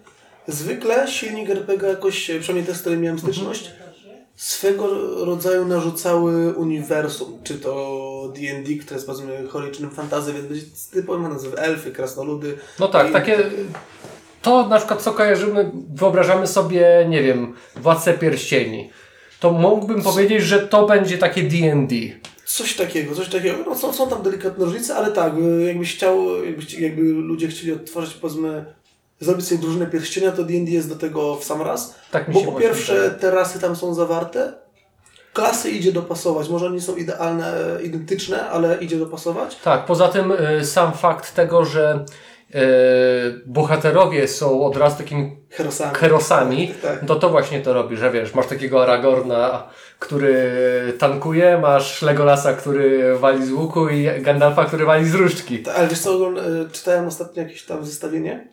zwykle 0.48 1.08
silnik 1.08 1.50
RPG 1.50 1.88
jakoś, 1.90 2.30
e, 2.30 2.40
przynajmniej 2.40 2.68
te, 2.74 2.80
z 2.80 2.82
którymi 2.82 3.04
miałem 3.04 3.20
styczność, 3.20 3.72
swego 4.36 4.88
rodzaju 5.26 5.66
narzucały 5.66 6.54
uniwersum, 6.54 7.40
czy 7.44 7.54
to 7.60 8.34
D&D, 8.36 8.76
które 8.76 8.96
jest 8.96 9.08
powiedzmy 9.08 9.48
heroicznym 9.54 9.92
fantazy, 9.92 10.34
więc 10.34 10.48
będzie 10.48 10.66
typowo 10.94 11.30
nazywy 11.30 11.58
elfy, 11.58 11.92
krasnoludy. 11.92 12.58
No 12.80 12.88
tak, 12.88 13.10
I- 13.10 13.14
takie 13.14 13.38
to 14.42 14.68
na 14.68 14.78
przykład 14.78 15.02
co 15.02 15.14
kojarzymy, 15.14 15.72
wyobrażamy 15.96 16.48
sobie, 16.48 17.06
nie 17.10 17.24
wiem, 17.24 17.54
Władcę 17.76 18.14
Pierścieni. 18.14 18.90
To 19.40 19.52
mógłbym 19.52 20.02
powiedzieć, 20.04 20.44
że 20.44 20.60
to 20.60 20.86
będzie 20.88 21.18
takie 21.18 21.44
D&D. 21.44 21.96
Coś 22.46 22.76
takiego, 22.76 23.16
coś 23.16 23.30
takiego. 23.30 23.58
No, 23.66 23.76
są, 23.76 23.94
są 23.94 24.10
tam 24.10 24.22
delikatne 24.24 24.66
różnice, 24.66 24.96
ale 24.96 25.12
tak, 25.12 25.34
jakbyś 25.68 25.96
chciał, 25.96 26.46
jakbyś, 26.46 26.74
jakby 26.74 27.02
ludzie 27.02 27.48
chcieli 27.48 27.74
odtworzyć, 27.74 28.14
powiedzmy, 28.14 28.66
zrobić 29.20 29.48
sobie 29.48 29.62
drużynę 29.62 29.86
pierścienia, 29.88 30.32
to 30.32 30.44
D&D 30.44 30.72
jest 30.72 30.90
do 30.90 30.96
tego 30.96 31.36
w 31.36 31.44
sam 31.44 31.62
raz. 31.62 31.96
Tak 32.12 32.28
mi 32.28 32.34
Bo 32.34 32.40
się 32.40 32.46
po 32.46 32.52
właśnie 32.52 32.68
pierwsze 32.70 32.94
wydaje. 32.94 33.12
te 33.12 33.32
rasy 33.32 33.60
tam 33.60 33.76
są 33.76 33.94
zawarte, 33.94 34.54
klasy 35.34 35.70
idzie 35.72 35.92
dopasować. 35.92 36.50
Może 36.50 36.70
nie 36.72 36.82
są 36.82 36.96
idealne, 36.96 37.54
identyczne, 37.84 38.50
ale 38.50 38.78
idzie 38.78 38.98
dopasować. 38.98 39.56
Tak, 39.56 39.86
poza 39.86 40.08
tym 40.08 40.32
y, 40.32 40.66
sam 40.66 40.94
fakt 40.94 41.36
tego, 41.36 41.66
że 41.66 42.06
bohaterowie 43.46 44.28
są 44.28 44.66
od 44.66 44.78
razu 44.78 44.98
takimi 44.98 45.38
Herosami. 45.50 45.96
herosami, 45.96 46.72
Tak. 46.82 47.06
to 47.06 47.16
to 47.16 47.30
właśnie 47.30 47.62
to 47.62 47.74
robi, 47.74 47.98
że 47.98 48.12
wiesz, 48.12 48.34
masz 48.34 48.48
takiego 48.48 48.84
Aragorna, 48.84 49.64
który 50.00 50.44
tankuje, 51.00 51.58
masz 51.62 52.02
Legolasa, 52.02 52.54
który 52.54 53.18
wali 53.18 53.46
z 53.46 53.52
łuku 53.52 53.90
i 53.90 54.08
Gandalfa, 54.22 54.66
który 54.66 54.86
wali 54.86 55.06
z 55.06 55.14
różdżki. 55.16 55.60
Ta- 55.60 55.74
Ale 55.74 55.88
wiesz 55.88 56.00
co, 56.00 56.30
e, 56.30 56.70
czytałem 56.72 57.06
ostatnio 57.08 57.44
jakieś 57.44 57.64
tam 57.66 57.86
zestawienie. 57.86 58.48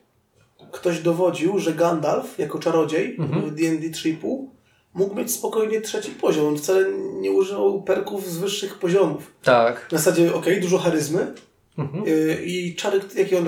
Ktoś 0.72 0.98
dowodził, 1.00 1.58
że 1.58 1.72
Gandalf 1.72 2.38
jako 2.38 2.58
czarodziej 2.58 3.16
Mhm. 3.18 3.42
w 3.42 3.54
D&D 3.54 3.90
3,5 3.90 4.48
mógł 4.94 5.14
mieć 5.14 5.32
spokojnie 5.32 5.80
trzeci 5.80 6.10
poziom. 6.10 6.46
On 6.46 6.56
wcale 6.58 6.84
nie 7.20 7.30
używał 7.30 7.82
perków 7.82 8.26
z 8.26 8.38
wyższych 8.38 8.78
poziomów. 8.78 9.32
Tak. 9.42 9.88
Na 9.92 9.98
zasadzie, 9.98 10.34
okej, 10.34 10.60
dużo 10.60 10.78
charyzmy 10.78 11.32
Mhm. 11.78 12.04
y, 12.08 12.42
i 12.44 12.74
czary, 12.74 13.00
jakie 13.16 13.38
on? 13.38 13.44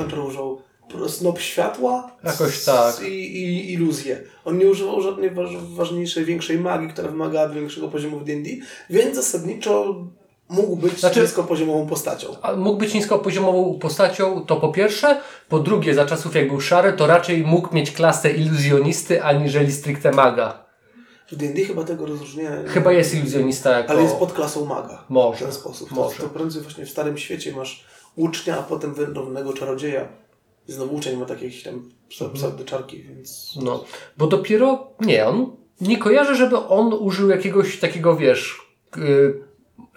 Pro- 0.88 1.08
Snop 1.08 1.38
światła 1.40 2.10
Jakoś 2.24 2.64
tak. 2.64 3.02
i, 3.02 3.36
i 3.36 3.72
iluzję. 3.72 4.20
On 4.44 4.58
nie 4.58 4.66
używał 4.66 5.00
żadnej 5.00 5.30
waż, 5.30 5.50
ważniejszej, 5.56 6.24
większej 6.24 6.58
magii, 6.58 6.88
która 6.88 7.08
wymagała 7.08 7.48
większego 7.48 7.88
poziomu 7.88 8.18
w 8.18 8.24
D&D, 8.24 8.50
więc 8.90 9.16
zasadniczo 9.16 10.04
mógł 10.48 10.76
być 10.76 10.98
Znaczy- 11.00 11.20
niskopoziomową 11.20 11.86
postacią. 11.86 12.36
A 12.42 12.56
mógł 12.56 12.78
być 12.78 12.94
niskopoziomową 12.94 13.78
postacią, 13.78 14.44
to 14.46 14.56
po 14.56 14.68
pierwsze. 14.72 15.20
Po 15.48 15.58
drugie, 15.58 15.94
za 15.94 16.06
czasów 16.06 16.34
jak 16.34 16.48
był 16.48 16.60
szary, 16.60 16.92
to 16.92 17.06
raczej 17.06 17.42
mógł 17.42 17.74
mieć 17.74 17.90
klasę 17.90 18.30
iluzjonisty, 18.32 19.22
aniżeli 19.22 19.72
stricte 19.72 20.10
maga. 20.12 20.66
W 21.32 21.36
D&D 21.36 21.64
chyba 21.64 21.84
tego 21.84 22.06
rozróżnienia 22.06 22.62
nie 22.62 22.68
Chyba 22.68 22.92
jest 22.92 23.14
iluzjonista 23.14 23.70
jako... 23.78 23.90
Ale 23.90 24.02
jest 24.02 24.16
pod 24.16 24.32
klasą 24.32 24.64
maga. 24.64 25.04
Może, 25.08 25.38
W 25.38 25.42
ten 25.42 25.52
sposób. 25.52 25.90
może. 25.90 26.16
To, 26.16 26.22
to 26.22 26.28
prędzej 26.28 26.62
właśnie 26.62 26.86
w 26.86 26.90
Starym 26.90 27.18
Świecie 27.18 27.52
masz 27.52 27.84
ucznia, 28.16 28.58
a 28.58 28.62
potem 28.62 28.94
wędrownego 28.94 29.52
czarodzieja. 29.52 30.08
I 30.68 30.72
znowu 30.72 30.94
uczeń 30.96 31.16
ma 31.18 31.26
takie 31.26 31.44
jakieś 31.44 31.62
tam 31.62 31.90
psa- 32.10 32.32
pseudyczarki, 32.32 33.02
więc... 33.02 33.54
No, 33.62 33.84
bo 34.18 34.26
dopiero... 34.26 34.86
Nie, 35.00 35.26
on... 35.26 35.50
Nie 35.80 35.98
kojarzę, 35.98 36.34
żeby 36.36 36.56
on 36.58 36.92
użył 37.00 37.28
jakiegoś 37.30 37.78
takiego, 37.80 38.16
wiesz... 38.16 38.60
y, 38.98 39.34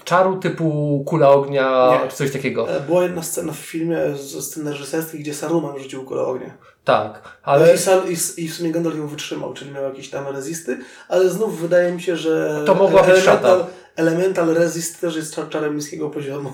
czaru 0.04 0.38
typu 0.38 1.04
kula 1.08 1.30
ognia, 1.30 2.00
Nie. 2.04 2.10
czy 2.10 2.16
coś 2.16 2.32
takiego. 2.32 2.70
E, 2.70 2.80
Była 2.80 3.04
jedna 3.04 3.24
scena 3.24 3.54
w 3.54 3.58
filmie 3.58 3.98
ze 4.16 4.42
sceny 4.42 4.72
reżyserskiej, 4.72 5.20
gdzie 5.20 5.34
Saruman 5.34 5.80
rzucił 5.80 6.04
kulę 6.06 6.22
ognia. 6.22 6.58
Tak, 6.84 7.38
Ale... 7.44 7.76
I, 7.76 7.78
Sar- 7.78 8.10
i, 8.10 8.44
I 8.44 8.48
w 8.48 8.54
sumie 8.54 8.72
Gandalf 8.72 8.98
ją 8.98 9.08
wytrzymał, 9.08 9.54
czyli 9.54 9.72
miał 9.72 9.84
jakieś 9.84 10.10
tam 10.10 10.28
rezisty, 10.28 10.78
ale 11.10 11.30
znów 11.30 11.60
wydaje 11.62 11.92
mi 11.92 12.02
się, 12.02 12.16
że 12.18 12.64
To 12.66 12.76
mogła 12.76 13.04
być 13.04 13.24
szata. 13.24 13.68
Elemental 13.96 14.54
resist 14.54 15.02
też 15.02 15.16
jest 15.16 15.36
czar- 15.36 15.50
czarem 15.50 15.76
niskiego 15.76 16.10
poziomu. 16.10 16.52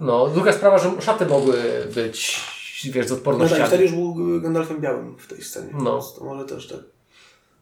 no, 0.00 0.28
druga 0.28 0.52
sprawa, 0.52 0.78
że 0.78 0.90
szaty 1.02 1.26
mogły 1.26 1.56
być, 1.94 2.40
wiesz, 2.84 3.06
z 3.06 3.10
No 3.10 3.16
tak, 3.16 3.18
odpornościami. 3.18 3.66
wtedy 3.66 3.82
już 3.82 3.92
był 3.92 4.40
Gandalfem 4.40 4.80
białym 4.80 5.16
w 5.18 5.26
tej 5.26 5.42
scenie, 5.42 5.70
No. 5.74 6.02
to 6.18 6.24
może 6.24 6.44
też 6.44 6.68
tak. 6.68 6.80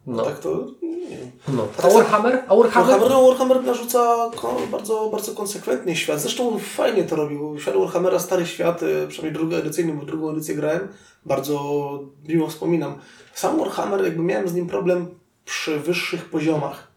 No, 0.07 0.23
Tak 0.25 0.39
to 0.39 0.67
nie 0.81 1.17
wiem. 1.17 1.31
no. 1.47 1.67
A 1.77 1.81
tak 1.81 1.93
Warhammer? 1.93 2.43
A 2.47 2.55
Warhammer? 2.55 2.89
Warhammer, 2.91 3.09
no, 3.09 3.27
Warhammer 3.27 3.63
narzuca 3.63 4.29
bardzo, 4.71 5.09
bardzo 5.11 5.31
konsekwentnie 5.31 5.95
świat. 5.95 6.21
Zresztą 6.21 6.59
fajnie 6.59 7.03
to 7.03 7.15
robił. 7.15 7.59
Świat 7.59 7.75
Warhammera, 7.77 8.19
stary 8.19 8.45
świat, 8.45 8.83
e, 8.83 9.07
przynajmniej 9.07 9.33
drugi 9.39 9.55
edycyjny, 9.55 9.93
bo 9.93 10.05
drugą 10.05 10.31
edycję 10.31 10.55
grałem, 10.55 10.87
bardzo 11.25 11.59
miło 12.27 12.47
wspominam. 12.47 12.95
Sam 13.33 13.57
Warhammer, 13.59 14.03
jakby 14.03 14.23
miałem 14.23 14.47
z 14.47 14.53
nim 14.53 14.67
problem 14.67 15.07
przy 15.45 15.79
wyższych 15.79 16.25
poziomach. 16.25 16.87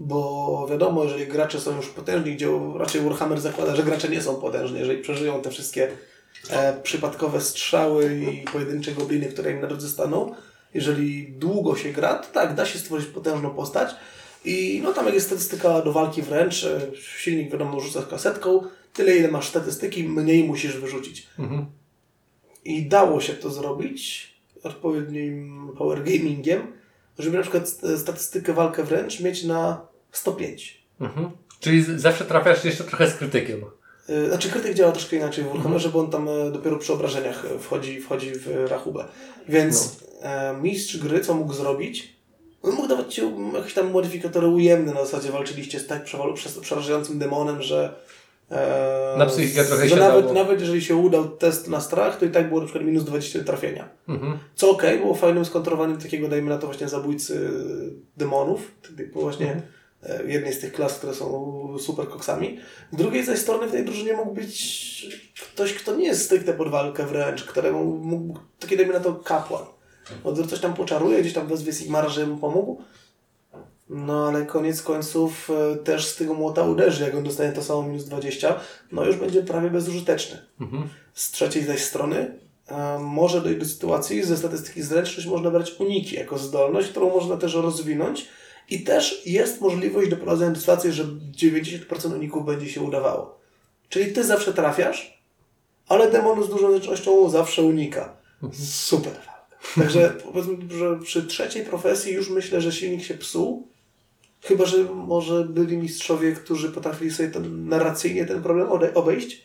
Bo 0.00 0.66
wiadomo, 0.70 1.04
jeżeli 1.04 1.26
gracze 1.26 1.60
są 1.60 1.76
już 1.76 1.88
potężni, 1.88 2.34
gdzie 2.34 2.48
raczej 2.76 3.00
Warhammer 3.00 3.40
zakłada, 3.40 3.76
że 3.76 3.82
gracze 3.82 4.08
nie 4.08 4.22
są 4.22 4.36
potężni, 4.36 4.78
jeżeli 4.78 5.02
przeżyją 5.02 5.42
te 5.42 5.50
wszystkie 5.50 5.90
e, 6.50 6.80
przypadkowe 6.82 7.40
strzały 7.40 8.14
i 8.14 8.44
pojedyncze 8.44 8.92
gobliny, 8.92 9.26
które 9.26 9.52
im 9.52 9.60
na 9.60 9.66
drodze 9.66 9.88
staną, 9.88 10.34
jeżeli 10.74 11.32
długo 11.32 11.76
się 11.76 11.92
gra, 11.92 12.14
to 12.14 12.28
tak, 12.34 12.54
da 12.54 12.66
się 12.66 12.78
stworzyć 12.78 13.08
potężną 13.08 13.50
postać. 13.50 13.90
I 14.44 14.80
no 14.84 14.92
tam 14.92 15.04
jak 15.04 15.14
jest 15.14 15.26
statystyka 15.26 15.82
do 15.82 15.92
walki 15.92 16.22
wręcz, 16.22 16.64
e, 16.64 16.80
silnik 16.94 17.52
wiadomo 17.52 17.80
rzucasz 17.80 18.06
kasetką, 18.06 18.62
tyle 18.92 19.16
ile 19.16 19.30
masz 19.30 19.48
statystyki, 19.48 20.04
mniej 20.04 20.44
musisz 20.44 20.76
wyrzucić. 20.76 21.26
Mhm. 21.38 21.66
I 22.64 22.86
dało 22.86 23.20
się 23.20 23.32
to 23.32 23.50
zrobić 23.50 24.30
odpowiednim 24.62 25.68
power 25.78 26.04
gamingiem, 26.04 26.72
żeby 27.18 27.36
na 27.36 27.42
przykład 27.42 27.68
st- 27.68 27.98
statystykę 27.98 28.52
walkę 28.52 28.84
wręcz 28.84 29.20
mieć 29.20 29.44
na 29.44 29.89
105. 30.12 30.84
Mhm. 31.00 31.30
Czyli 31.60 31.84
zawsze 32.00 32.24
trafiasz 32.24 32.64
jeszcze 32.64 32.84
trochę 32.84 33.10
z 33.10 33.14
krytykiem. 33.14 33.60
E, 34.08 34.28
Znaczy 34.28 34.50
krytyk 34.50 34.74
działa 34.74 34.92
troszkę 34.92 35.16
inaczej 35.16 35.44
w 35.44 35.48
Warhammerze, 35.48 35.88
bo 35.88 36.00
on 36.00 36.10
tam 36.10 36.28
e, 36.28 36.50
dopiero 36.50 36.76
przy 36.78 36.92
obrażeniach 36.92 37.44
e, 37.44 37.58
wchodzi, 37.58 38.00
wchodzi 38.00 38.32
w 38.34 38.66
rachubę. 38.70 39.04
Więc 39.48 39.96
e, 40.22 40.54
mistrz 40.62 40.96
gry 40.98 41.20
co 41.20 41.34
mógł 41.34 41.52
zrobić? 41.52 42.20
On 42.62 42.74
mógł 42.74 42.88
dawać 42.88 43.14
ci 43.14 43.22
jakieś 43.54 43.74
tam 43.74 43.90
modyfikatory 43.90 44.46
ujemne, 44.46 44.94
na 44.94 45.04
zasadzie 45.04 45.32
walczyliście 45.32 45.80
z 45.80 45.86
tak 45.86 46.04
przerażającym 46.60 47.18
demonem, 47.18 47.62
że 47.62 47.94
Na 49.18 49.26
psychikę 49.26 49.64
trochę 49.64 49.88
się 49.88 49.96
nawet, 49.96 50.24
dało. 50.24 50.34
nawet 50.34 50.60
jeżeli 50.60 50.82
się 50.82 50.96
udał 50.96 51.28
test 51.28 51.68
na 51.68 51.80
strach, 51.80 52.18
to 52.18 52.24
i 52.24 52.30
tak 52.30 52.48
było 52.48 52.60
na 52.60 52.66
przykład 52.66 52.84
minus 52.84 53.04
20 53.04 53.44
trafienia. 53.44 53.88
Mhm. 54.08 54.38
Co 54.54 54.70
okej, 54.70 54.98
było 54.98 55.14
fajnym 55.14 55.44
skontrowaniem 55.44 55.98
takiego, 55.98 56.28
dajmy 56.28 56.48
na 56.50 56.58
to 56.58 56.66
właśnie 56.66 56.88
zabójcy 56.88 57.50
demonów, 58.16 58.70
typu 58.96 59.20
właśnie 59.20 59.52
e, 59.52 59.62
jednej 60.26 60.52
z 60.52 60.58
tych 60.58 60.72
klas, 60.72 60.98
które 60.98 61.14
są 61.14 61.78
super 61.78 62.08
koksami. 62.08 62.58
Z 62.92 62.96
drugiej 62.96 63.24
zaś 63.24 63.38
strony 63.38 63.66
w 63.66 63.72
tej 63.72 63.84
drużynie 63.84 64.12
mógł 64.12 64.34
być 64.34 65.20
ktoś, 65.52 65.74
kto 65.74 65.96
nie 65.96 66.06
jest 66.06 66.24
stricte 66.24 66.52
pod 66.52 66.68
walkę 66.68 67.06
wręcz, 67.06 67.44
któremu 67.44 67.84
mógł, 67.84 68.38
taki 68.58 68.76
dajmy 68.76 68.92
na 68.92 69.00
to 69.00 69.14
kapłan. 69.14 69.64
On 70.24 70.48
coś 70.48 70.60
tam 70.60 70.74
poczaruje, 70.74 71.20
gdzieś 71.20 71.32
tam 71.32 71.46
wezwie 71.46 71.72
Sigmara, 71.72 72.08
żeby 72.08 72.26
mu 72.26 72.38
pomógł. 72.38 72.82
No 73.90 74.28
ale 74.28 74.46
koniec 74.46 74.82
końców 74.82 75.50
e, 75.50 75.76
też 75.76 76.06
z 76.06 76.16
tego 76.16 76.34
młota 76.34 76.62
uderzy, 76.62 77.04
jak 77.04 77.14
on 77.14 77.24
dostanie 77.24 77.52
to 77.52 77.62
samo 77.62 77.82
minus 77.82 78.04
20, 78.04 78.60
no 78.92 79.04
już 79.04 79.16
będzie 79.16 79.42
prawie 79.42 79.70
bezużyteczny. 79.70 80.38
Mhm. 80.60 80.88
Z 81.14 81.30
trzeciej 81.30 81.64
zaś 81.64 81.82
strony 81.82 82.38
e, 82.68 82.98
może 82.98 83.40
dojść 83.40 83.58
do 83.58 83.64
sytuacji, 83.64 84.22
ze 84.22 84.36
statystyki 84.36 84.82
zręczność 84.82 85.28
można 85.28 85.50
brać 85.50 85.72
uniki 85.78 86.16
jako 86.16 86.38
zdolność, 86.38 86.88
którą 86.88 87.10
można 87.10 87.36
też 87.36 87.54
rozwinąć 87.54 88.28
i 88.70 88.80
też 88.80 89.26
jest 89.26 89.60
możliwość 89.60 90.10
doprowadzenia 90.10 90.50
do 90.50 90.60
sytuacji, 90.60 90.92
że 90.92 91.04
90% 91.04 92.14
uników 92.14 92.46
będzie 92.46 92.68
się 92.68 92.80
udawało. 92.80 93.40
Czyli 93.88 94.12
ty 94.12 94.24
zawsze 94.24 94.52
trafiasz, 94.52 95.20
ale 95.88 96.10
demon 96.10 96.44
z 96.44 96.48
dużą 96.48 96.70
zręcznością 96.70 97.30
zawsze 97.30 97.62
unika. 97.62 98.16
Super. 98.62 99.12
Także 99.74 100.16
powiedzmy, 100.24 100.56
że 100.78 100.98
przy 101.02 101.22
trzeciej 101.22 101.64
profesji 101.64 102.12
już 102.12 102.30
myślę, 102.30 102.60
że 102.60 102.72
silnik 102.72 103.04
się 103.04 103.14
psuł. 103.14 103.68
Chyba, 104.42 104.66
że 104.66 104.84
może 104.84 105.44
byli 105.44 105.76
mistrzowie, 105.76 106.32
którzy 106.32 106.70
potrafili 106.70 107.10
sobie 107.10 107.28
ten, 107.28 107.68
narracyjnie 107.68 108.26
ten 108.26 108.42
problem 108.42 108.68
obejść. 108.94 109.44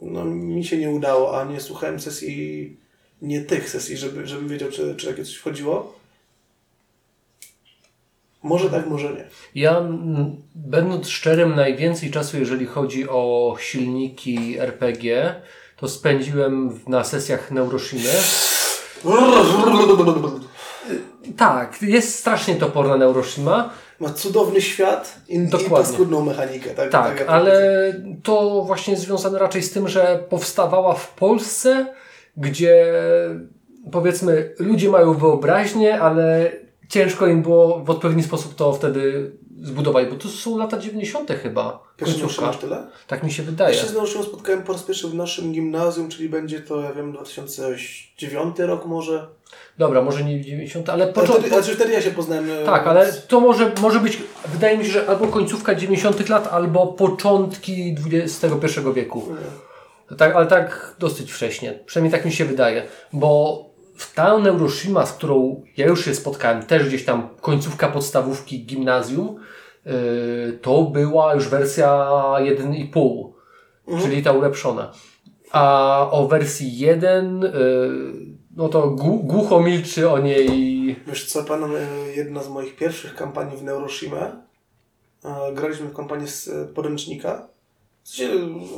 No, 0.00 0.24
mi 0.24 0.64
się 0.64 0.78
nie 0.78 0.90
udało, 0.90 1.40
a 1.40 1.44
nie 1.44 1.60
słuchałem 1.60 2.00
sesji, 2.00 2.76
nie 3.22 3.40
tych 3.40 3.70
sesji, 3.70 3.96
żeby, 3.96 4.26
żebym 4.26 4.48
wiedział, 4.48 4.70
czy, 4.70 4.94
czy 4.96 5.06
takie 5.06 5.24
coś 5.24 5.34
wchodziło. 5.34 6.03
Może 8.44 8.70
tak, 8.70 8.86
może 8.86 9.12
nie. 9.12 9.24
Ja, 9.54 9.82
będąc 10.54 11.08
szczerym, 11.08 11.54
najwięcej 11.56 12.10
czasu, 12.10 12.38
jeżeli 12.38 12.66
chodzi 12.66 13.08
o 13.08 13.56
silniki 13.58 14.58
RPG, 14.58 15.34
to 15.76 15.88
spędziłem 15.88 16.80
na 16.86 17.04
sesjach 17.04 17.50
Neuroshimy. 17.50 18.10
Tak, 21.36 21.82
jest 21.82 22.14
strasznie 22.18 22.54
toporna 22.54 22.96
Neuroshima. 22.96 23.70
Ma 24.00 24.10
cudowny 24.10 24.60
świat 24.60 25.20
i, 25.28 25.36
i 25.66 25.70
paskudną 25.70 26.24
mechanikę. 26.24 26.70
Tak, 26.70 26.90
Tak, 26.90 27.24
to 27.24 27.30
ale 27.30 27.94
to 28.22 28.62
właśnie 28.62 28.96
związane 28.96 29.38
raczej 29.38 29.62
z 29.62 29.72
tym, 29.72 29.88
że 29.88 30.24
powstawała 30.28 30.94
w 30.94 31.14
Polsce, 31.14 31.86
gdzie 32.36 32.92
powiedzmy 33.92 34.54
ludzie 34.58 34.90
mają 34.90 35.14
wyobraźnię, 35.14 36.00
ale 36.00 36.52
ciężko 36.88 37.26
im 37.26 37.42
było 37.42 37.84
w 37.84 37.90
odpowiedni 37.90 38.22
sposób 38.22 38.54
to 38.54 38.72
wtedy 38.72 39.32
zbudować, 39.62 40.08
bo 40.08 40.16
to 40.16 40.28
są 40.28 40.58
lata 40.58 40.78
90. 40.78 41.30
chyba. 41.42 41.84
Końcówka. 42.04 42.48
tyle? 42.52 42.86
Tak 43.06 43.22
mi 43.22 43.32
się 43.32 43.42
Ja 43.42 43.50
wydaje. 43.50 43.74
się 43.74 43.86
z 43.86 44.26
spotkałem 44.26 44.62
po 44.62 44.72
raz 44.72 44.82
pierwszy 44.82 45.08
w 45.08 45.14
naszym 45.14 45.52
gimnazjum, 45.52 46.08
czyli 46.08 46.28
będzie 46.28 46.60
to, 46.60 46.80
ja 46.80 46.92
wiem, 46.92 47.12
2009 47.12 48.58
rok 48.58 48.86
może. 48.86 49.26
Dobra, 49.78 50.02
może 50.02 50.24
nie 50.24 50.40
90, 50.40 50.88
ale 50.88 51.06
początek. 51.12 51.48
znaczy 51.48 51.74
wtedy 51.74 51.92
ja 51.92 52.02
się 52.02 52.10
poznałem. 52.10 52.50
e, 52.50 52.64
Tak, 52.64 52.86
ale 52.86 53.12
to 53.12 53.40
może, 53.40 53.72
może 53.82 54.00
być, 54.00 54.18
wydaje 54.52 54.78
mi 54.78 54.84
się, 54.84 54.90
że 54.90 55.06
albo 55.08 55.26
końcówka 55.26 55.74
90. 55.74 56.28
lat, 56.28 56.48
albo 56.52 56.86
początki 56.86 57.96
XXI 58.12 58.66
wieku. 58.94 59.28
Tak, 60.18 60.36
ale 60.36 60.46
tak 60.46 60.96
dosyć 60.98 61.32
wcześnie. 61.32 61.78
Przynajmniej 61.86 62.12
tak 62.12 62.24
mi 62.24 62.32
się 62.32 62.44
wydaje. 62.44 62.82
Bo 63.12 63.64
ta 64.14 64.38
Neuroshima, 64.38 65.06
z 65.06 65.12
którą 65.12 65.62
ja 65.76 65.86
już 65.86 66.04
się 66.04 66.14
spotkałem, 66.14 66.62
też 66.62 66.88
gdzieś 66.88 67.04
tam 67.04 67.28
końcówka 67.40 67.88
podstawówki 67.88 68.64
gimnazjum, 68.64 69.40
yy, 69.86 69.92
to 70.62 70.82
była 70.82 71.34
już 71.34 71.48
wersja 71.48 72.06
1,5, 72.38 73.32
czyli 74.02 74.22
ta 74.22 74.32
ulepszona. 74.32 74.92
A 75.52 76.08
o 76.10 76.28
wersji 76.28 76.78
1, 76.78 77.44
y, 77.44 77.50
no 78.56 78.68
to 78.68 78.82
gł- 78.90 79.22
głucho 79.24 79.60
milczy 79.60 80.10
o 80.10 80.18
niej. 80.18 80.96
Wiesz 81.06 81.26
co, 81.26 81.44
panem, 81.44 81.70
jedna 82.16 82.42
z 82.42 82.48
moich 82.48 82.76
pierwszych 82.76 83.14
kampanii 83.14 83.56
w 83.56 83.62
Neuroshima. 83.62 84.36
Graliśmy 85.54 85.86
w 85.86 85.94
kampanię 85.94 86.26
z 86.26 86.50
podręcznika. 86.74 87.48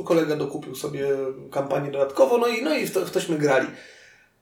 Kolega 0.05 0.35
dokupił 0.35 0.75
sobie 0.75 1.07
kampanię 1.51 1.91
dodatkowo, 1.91 2.37
no 2.37 2.47
i, 2.47 2.63
no 2.63 2.75
i 2.75 2.87
w, 2.87 2.93
to, 2.93 3.05
w 3.05 3.11
tośmy 3.11 3.37
grali. 3.37 3.67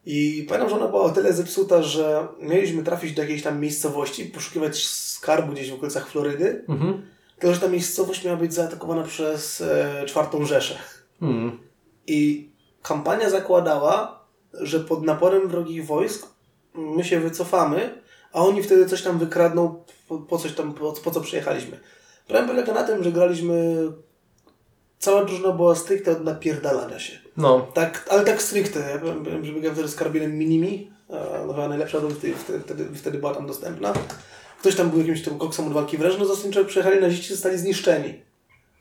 I 0.06 0.46
pamiętam, 0.48 0.70
że 0.70 0.76
ona 0.76 0.88
była 0.88 1.02
o 1.02 1.10
tyle 1.10 1.34
zepsuta, 1.34 1.84
że 1.84 2.28
mieliśmy 2.40 2.84
trafić 2.84 3.14
do 3.14 3.22
jakiejś 3.22 3.44
tam 3.44 3.60
miejscowości, 3.60 4.26
poszukiwać 4.26 4.86
skarbu 4.86 5.54
gdzieś 5.54 5.72
w 5.72 5.74
okolicach 5.74 6.08
Florydy. 6.08 6.66
Mhm. 6.70 7.06
Tylko, 7.40 7.56
że 7.56 7.62
ta 7.62 7.68
miejscowość 7.68 8.24
miała 8.24 8.38
być 8.38 8.54
zaatakowana 8.54 9.04
przez 9.04 9.62
e, 9.62 10.04
czwartą 10.06 10.46
Rzeszę. 10.46 10.76
Hmm. 11.20 11.60
I 12.08 12.50
kampania 12.82 13.30
zakładała, 13.30 14.26
że 14.54 14.80
pod 14.80 15.04
naporem 15.04 15.48
wrogich 15.48 15.86
wojsk 15.86 16.28
my 16.74 17.04
się 17.04 17.20
wycofamy, 17.20 18.02
a 18.34 18.42
oni 18.42 18.64
wtedy 18.64 18.86
coś 18.86 19.02
tam 19.02 19.18
wykradną, 19.18 19.84
po, 20.08 20.18
po 20.18 20.38
coś 20.38 20.54
tam, 20.54 20.74
po, 20.74 20.94
po 20.94 21.12
co 21.12 21.22
przyjechaliśmy. 21.22 21.80
Problem 22.28 22.48
polega 22.48 22.74
na 22.74 22.84
tym, 22.84 23.04
że 23.04 23.12
graliśmy. 23.12 23.88
Cała 25.06 25.26
drużyna 25.26 25.52
była 25.52 25.76
stricte 25.76 26.12
od 26.12 26.24
napierdalania 26.24 27.00
się. 27.00 27.14
No. 27.38 27.68
Tak, 27.74 28.06
ale 28.10 28.26
tak 28.26 28.42
stricte. 28.42 28.80
Ja 28.80 28.98
byłem, 28.98 29.46
że 29.46 29.54
biegałem 29.54 29.76
wtedy 29.76 29.90
z 29.90 29.96
karabinem 29.96 30.38
Minimi. 30.38 30.92
e, 31.10 31.46
No 31.48 31.54
była 31.54 31.68
najlepsza, 31.70 32.00
bo 32.02 32.10
wtedy, 32.10 32.34
wtedy, 32.66 32.86
wtedy, 32.96 33.18
była 33.18 33.34
tam 33.36 33.48
dostępna. 33.48 33.94
Ktoś 34.60 34.76
tam 34.76 34.90
był 34.90 35.00
jakimś 35.00 35.22
tym 35.22 35.38
koksem 35.38 35.68
od 35.68 35.74
walki 35.74 35.98
wręcz, 35.98 36.18
no 36.20 36.26
zasadniczo 36.26 36.66
przyjechali 36.66 37.02
naziści, 37.02 37.34
zostali 37.34 37.58
zniszczeni. 37.58 38.14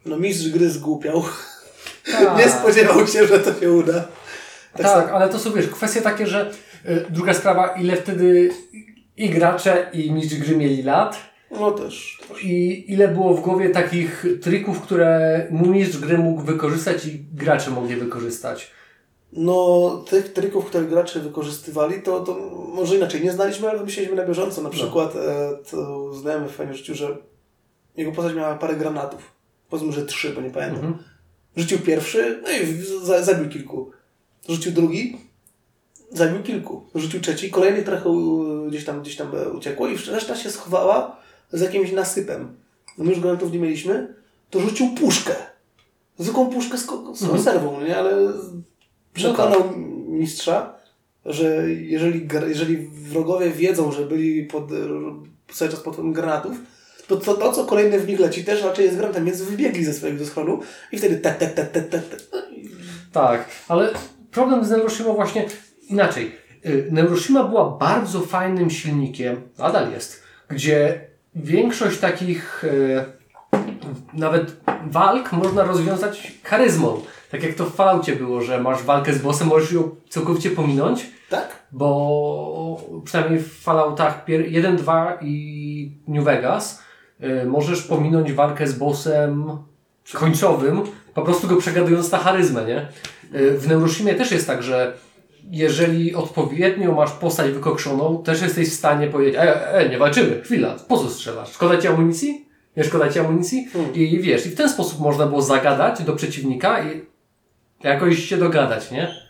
No 0.07 0.17
mistrz 0.17 0.49
gry 0.49 0.71
zgłupiał. 0.71 1.23
Tak. 2.13 2.39
Nie 2.39 2.51
spodziewał 2.51 3.07
się, 3.07 3.27
że 3.27 3.39
to 3.41 3.61
się 3.61 3.73
uda. 3.73 4.05
Tak, 4.77 4.87
samo- 4.87 5.11
ale 5.13 5.29
to 5.29 5.39
są 5.39 5.53
wiesz, 5.53 5.69
kwestie 5.69 6.01
takie, 6.01 6.27
że 6.27 6.51
y, 6.89 7.07
druga 7.11 7.35
sprawa, 7.35 7.67
ile 7.69 7.97
wtedy 7.97 8.51
i 9.17 9.31
gracze, 9.31 9.91
i 9.93 10.13
mistrz 10.13 10.35
gry 10.37 10.57
mieli 10.57 10.83
lat, 10.83 11.17
No 11.61 11.71
też. 11.71 12.19
też. 12.29 12.45
i 12.45 12.85
ile 12.93 13.09
było 13.09 13.35
w 13.35 13.41
głowie 13.41 13.71
takich 13.71 14.27
trików, 14.43 14.81
które 14.81 15.47
mistrz 15.51 15.99
gry 15.99 16.19
mógł 16.19 16.43
wykorzystać 16.43 17.07
i 17.07 17.25
gracze 17.33 17.71
mogli 17.71 17.97
wykorzystać. 17.97 18.71
No, 19.37 19.91
tych 20.11 20.33
trików, 20.33 20.67
które 20.67 20.85
gracze 20.85 21.21
wykorzystywali, 21.21 22.03
to, 22.03 22.21
to 22.21 22.35
może 22.75 22.97
inaczej. 22.97 23.23
Nie 23.23 23.33
znaliśmy, 23.33 23.69
ale 23.69 23.79
wymyśliliśmy 23.79 24.17
na 24.17 24.27
bieżąco. 24.27 24.63
Na 24.63 24.71
przykład 24.71 25.17
e, 25.17 25.51
to 25.71 26.13
znajomy 26.15 26.49
fajnie 26.49 26.75
rzucił, 26.75 26.95
że 26.95 27.17
jego 27.97 28.13
postać 28.13 28.37
miała 28.37 28.55
parę 28.55 28.77
granatów. 28.77 29.33
Powiedzmy, 29.71 29.93
że 29.93 30.07
trzy, 30.07 30.31
bo 30.31 30.41
nie 30.41 30.51
pamiętam. 30.51 30.85
Mhm. 30.85 31.05
Rzucił 31.57 31.79
pierwszy, 31.79 32.41
no 32.43 32.51
i 32.51 32.83
za, 33.07 33.23
zabił 33.23 33.49
kilku. 33.49 33.91
Rzucił 34.49 34.73
drugi, 34.73 35.19
zabił 36.11 36.43
kilku. 36.43 36.87
Rzucił 36.95 37.21
trzeci, 37.21 37.51
kolejny 37.51 37.83
trochę 37.83 38.11
gdzieś 38.69 38.85
tam, 38.85 39.03
gdzieś 39.03 39.17
tam 39.17 39.37
e, 39.37 39.49
uciekło 39.49 39.89
i 39.89 39.97
reszta 39.97 40.37
się 40.37 40.51
schowała 40.51 41.17
z 41.53 41.61
jakimś 41.61 41.93
nasypem. 41.93 42.57
No 42.99 43.05
my 43.05 43.11
już 43.11 43.21
granatów 43.21 43.53
nie 43.53 43.59
mieliśmy, 43.59 44.15
to 44.51 44.61
rzucił 44.61 44.89
puszkę. 44.95 45.35
Zwykłą 46.19 46.51
puszkę 46.51 46.79
z, 46.79 46.87
z 46.87 46.89
Mhm. 46.93 47.31
konserwą, 47.31 47.81
nie? 47.81 47.97
Ale 47.97 48.33
przekonał 49.15 49.63
mistrza, 50.09 50.75
że 51.27 51.71
jeżeli, 51.73 52.29
jeżeli 52.47 52.77
wrogowie 52.89 53.51
wiedzą, 53.51 53.93
że 53.93 54.07
byli 54.07 54.45
pod, 54.45 54.65
cały 55.53 55.71
czas 55.71 55.81
pod 55.81 55.93
wpływem 55.95 56.13
granatów, 56.13 56.57
to, 57.07 57.17
to 57.17 57.35
to, 57.35 57.53
co 57.53 57.65
kolejne 57.65 57.99
w 57.99 58.09
nich 58.09 58.21
leci, 58.21 58.45
też 58.45 58.63
raczej 58.63 58.85
jest 58.85 58.97
granatem, 58.97 59.25
więc 59.25 59.43
wybiegli 59.43 59.85
ze 59.85 59.93
swojego 59.93 60.27
schronu 60.27 60.61
i 60.93 60.99
wtedy 60.99 61.17
tak, 61.17 61.39
tak, 61.39 61.55
tak, 61.55 61.71
tak, 61.73 61.89
tak, 61.89 62.05
tak. 62.09 62.21
No 62.33 62.41
Tak, 63.13 63.49
ale 63.69 63.91
problem 64.31 64.65
z 64.65 64.71
Neuroshima 64.71 65.13
właśnie 65.13 65.47
inaczej. 65.89 66.33
Y, 66.67 66.89
Neuroshima 66.91 67.45
była 67.45 67.71
bardzo 67.71 68.21
fajnym 68.21 68.71
silnikiem, 68.71 69.37
nadal 69.59 69.93
jest, 69.93 70.23
gdzie 70.49 71.01
większość 71.35 71.99
takich 71.99 72.65
y, 72.65 73.05
nawet 74.15 74.57
walk 74.91 75.33
można 75.33 75.65
rozwiązać 75.65 76.33
charyzmą. 76.45 77.01
Tak 77.31 77.43
jak 77.43 77.55
to 77.55 77.65
w 77.65 77.75
Falloutie 77.75 78.17
było, 78.17 78.41
że 78.43 78.61
masz 78.61 78.83
walkę 78.83 79.13
z 79.13 79.19
bossem, 79.23 79.49
możesz 79.49 79.73
ją 79.73 79.91
całkowicie 80.09 80.51
pominąć, 80.51 81.07
Tak? 81.31 81.49
bo 81.73 82.81
przynajmniej 83.05 83.41
w 83.41 83.61
Falloutach 83.63 84.25
pier- 84.25 84.49
1, 84.51 84.77
2 84.77 85.19
i 85.23 85.93
New 86.09 86.25
Vegas 86.25 86.83
y, 87.23 87.47
możesz 87.47 87.83
pominąć 87.83 88.33
walkę 88.33 88.67
z 88.67 88.79
bossem 88.79 89.45
końcowym, 90.13 90.83
po 91.15 91.23
prostu 91.23 91.49
go 91.49 91.57
przegadując 91.57 92.11
na 92.13 92.19
charyzmę, 92.19 92.65
nie? 92.65 92.89
Y, 93.41 93.59
w 93.59 93.69
Neuroshimie 93.69 94.15
też 94.15 94.33
jest 94.33 94.47
tak, 94.47 94.63
że 94.63 94.93
jeżeli 95.51 96.15
odpowiednio 96.15 96.93
masz 96.93 97.13
postać 97.13 97.51
wykokszoną, 97.51 98.23
też 98.23 98.43
jesteś 98.43 98.69
w 98.69 98.75
stanie 98.75 99.07
powiedzieć, 99.07 99.35
e, 99.37 99.73
e, 99.75 99.89
nie 99.89 99.99
walczymy, 99.99 100.41
chwila, 100.43 100.77
po 100.89 100.99
co 100.99 101.11
strzelasz? 101.11 101.53
Szkoda 101.53 101.79
ci 101.79 101.89
amunicji? 101.89 102.49
Nie 102.77 102.85
szkoda 102.85 103.09
ci 103.09 103.19
amunicji? 103.19 103.69
Hmm. 103.73 103.95
I 103.95 104.19
wiesz, 104.21 104.47
i 104.47 104.51
w 104.51 104.55
ten 104.55 104.69
sposób 104.69 105.01
można 105.01 105.27
było 105.27 105.43
zagadać 105.43 106.03
do 106.03 106.13
przeciwnika 106.13 106.85
i 106.85 107.03
jakoś 107.83 108.19
się 108.19 108.37
dogadać, 108.37 108.91
nie? 108.91 109.24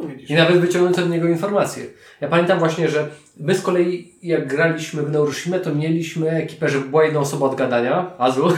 No 0.00 0.06
widzisz. 0.06 0.30
I 0.30 0.34
nawet 0.34 0.58
wyciągnąć 0.60 0.98
od 0.98 1.10
niego 1.10 1.28
informacje. 1.28 1.84
Ja 2.20 2.28
pamiętam 2.28 2.58
właśnie, 2.58 2.88
że 2.88 3.08
my 3.36 3.54
z 3.54 3.62
kolei, 3.62 4.14
jak 4.22 4.46
graliśmy 4.48 5.02
w 5.02 5.10
Neuroshimę, 5.10 5.60
to 5.60 5.74
mieliśmy 5.74 6.30
ekipę, 6.30 6.68
że 6.68 6.80
była 6.80 7.04
jedna 7.04 7.20
osoba 7.20 7.46
od 7.46 7.54
gadania, 7.54 8.10
Azu. 8.18 8.48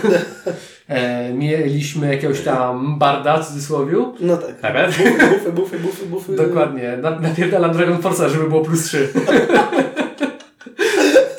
e, 0.88 1.32
mieliśmy 1.34 2.14
jakiegoś 2.14 2.40
tam 2.40 2.98
barda, 2.98 3.42
w 3.42 3.48
cudzysłowiu. 3.48 4.14
No 4.20 4.36
tak. 4.36 4.62
Nawet. 4.62 4.90
Bufy, 4.90 5.52
bufy, 5.52 5.78
bufy, 5.78 6.06
bufy. 6.06 6.36
Dokładnie. 6.36 6.96
Na, 6.96 7.20
napierdalam 7.20 7.72
Dragon 7.72 7.98
Force'a, 7.98 8.28
żeby 8.28 8.48
było 8.48 8.64
plus 8.64 8.84
3. 8.84 9.08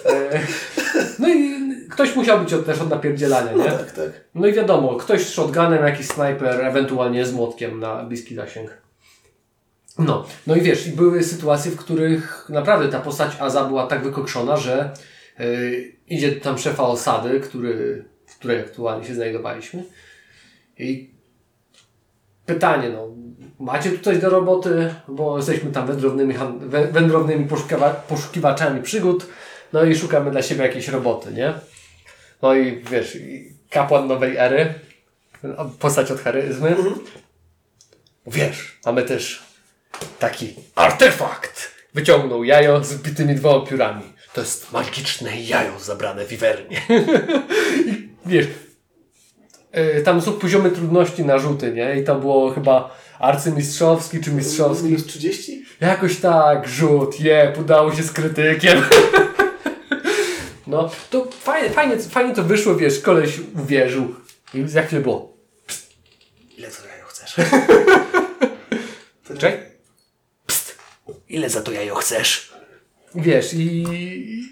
e, 0.05 0.39
no 1.19 1.29
i 1.29 1.51
ktoś 1.89 2.15
musiał 2.15 2.39
być 2.39 2.53
od, 2.53 2.65
też 2.65 2.81
od 2.81 2.89
napierdzielania, 2.89 3.51
No 3.55 3.63
nie? 3.63 3.71
tak, 3.71 3.91
tak. 3.91 4.09
No 4.35 4.47
i 4.47 4.53
wiadomo, 4.53 4.95
ktoś 4.95 5.21
z 5.21 5.29
shotgunem, 5.29 5.85
jakiś 5.85 6.07
snajper, 6.07 6.65
ewentualnie 6.65 7.25
z 7.25 7.33
młotkiem 7.33 7.79
na 7.79 8.03
bliski 8.03 8.35
zasięg. 8.35 8.81
No, 9.99 10.25
no 10.47 10.55
i 10.55 10.61
wiesz, 10.61 10.87
i 10.87 10.91
były 10.91 11.23
sytuacje, 11.23 11.71
w 11.71 11.77
których 11.77 12.45
naprawdę 12.49 12.89
ta 12.89 12.99
postać 12.99 13.31
Aza 13.39 13.65
była 13.65 13.87
tak 13.87 14.03
wykokszona, 14.03 14.57
że 14.57 14.93
yy, 15.39 15.91
idzie 16.07 16.31
tam 16.31 16.57
szefa 16.57 16.83
osady, 16.83 17.39
który, 17.39 18.05
w 18.25 18.35
której 18.37 18.59
aktualnie 18.59 19.07
się 19.07 19.15
znajdowaliśmy. 19.15 19.83
I 20.77 21.11
pytanie, 22.45 22.89
no, 22.89 23.07
macie 23.59 23.91
tu 23.91 24.03
coś 24.03 24.17
do 24.17 24.29
roboty, 24.29 24.93
bo 25.07 25.37
jesteśmy 25.37 25.71
tam 25.71 25.87
wędrownymi, 25.87 26.33
wędrownymi 26.91 27.45
poszukiwa- 27.45 27.93
poszukiwaczami 28.07 28.81
przygód, 28.81 29.27
no 29.73 29.83
i 29.83 29.95
szukamy 29.95 30.31
dla 30.31 30.41
siebie 30.41 30.63
jakiejś 30.63 30.87
roboty, 30.87 31.31
nie? 31.33 31.53
No 32.41 32.55
i 32.55 32.83
wiesz, 32.91 33.17
kapłan 33.69 34.07
nowej 34.07 34.37
ery, 34.37 34.73
postać 35.79 36.11
od 36.11 36.19
charyzmy. 36.19 36.75
Wiesz, 38.27 38.79
mamy 38.85 39.03
też 39.03 39.50
taki 40.19 40.55
artefakt. 40.75 41.71
Wyciągnął 41.93 42.43
jajo 42.43 42.83
z 42.83 42.93
bitymi 42.93 43.35
dwoma 43.35 43.65
piórami. 43.65 44.03
To 44.33 44.41
jest 44.41 44.71
magiczne 44.71 45.41
jajo 45.41 45.79
zabrane 45.79 46.25
w 46.25 46.31
Iwernie. 46.31 46.81
I 47.85 48.09
wiesz, 48.25 48.45
y, 49.99 50.01
tam 50.03 50.21
są 50.21 50.33
poziomy 50.33 50.71
trudności 50.71 51.25
na 51.25 51.39
rzuty, 51.39 51.71
nie? 51.71 51.99
I 51.99 52.03
to 52.03 52.15
było 52.15 52.51
chyba 52.51 52.95
arcymistrzowski 53.19 54.19
czy 54.19 54.31
mistrzowski. 54.31 54.85
Minus 54.85 55.05
30? 55.05 55.65
Jakoś 55.81 56.19
tak, 56.19 56.67
rzut, 56.67 57.19
je, 57.19 57.53
udało 57.59 57.95
się 57.95 58.03
z 58.03 58.11
krytykiem. 58.11 58.81
No, 60.67 60.89
to 61.09 61.27
fajnie, 61.31 61.69
fajnie, 61.69 61.97
fajnie 61.97 62.35
to 62.35 62.43
wyszło, 62.43 62.75
wiesz, 62.75 62.99
koleś 62.99 63.39
uwierzył. 63.63 64.15
I 64.53 64.67
za 64.67 64.81
chwilę 64.81 65.01
było. 65.01 65.37
Psst, 65.67 65.93
ile 66.57 66.67
to 66.67 66.87
jajo 66.87 67.05
chcesz? 67.05 67.35
To 69.27 69.37
Czekaj. 69.37 69.70
Ile 71.31 71.49
za 71.49 71.61
to 71.61 71.71
jajo 71.71 71.95
chcesz? 71.95 72.51
Wiesz, 73.15 73.53
i, 73.53 73.83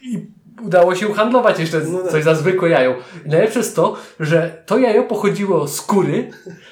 i 0.04 0.28
udało 0.62 0.96
się 0.96 1.08
uhandlować 1.08 1.60
jeszcze 1.60 1.80
No 1.80 2.00
tak. 2.00 2.12
coś 2.12 2.24
za 2.24 2.36
zwykłe 2.36 2.70
jajo. 2.70 2.96
I 3.26 3.30
najlepsze 3.30 3.60
jest 3.60 3.76
to, 3.76 3.98
że 4.20 4.64
to 4.66 4.78
jajo 4.78 5.04
pochodziło 5.04 5.68
z 5.68 5.82
kury, 5.82 6.32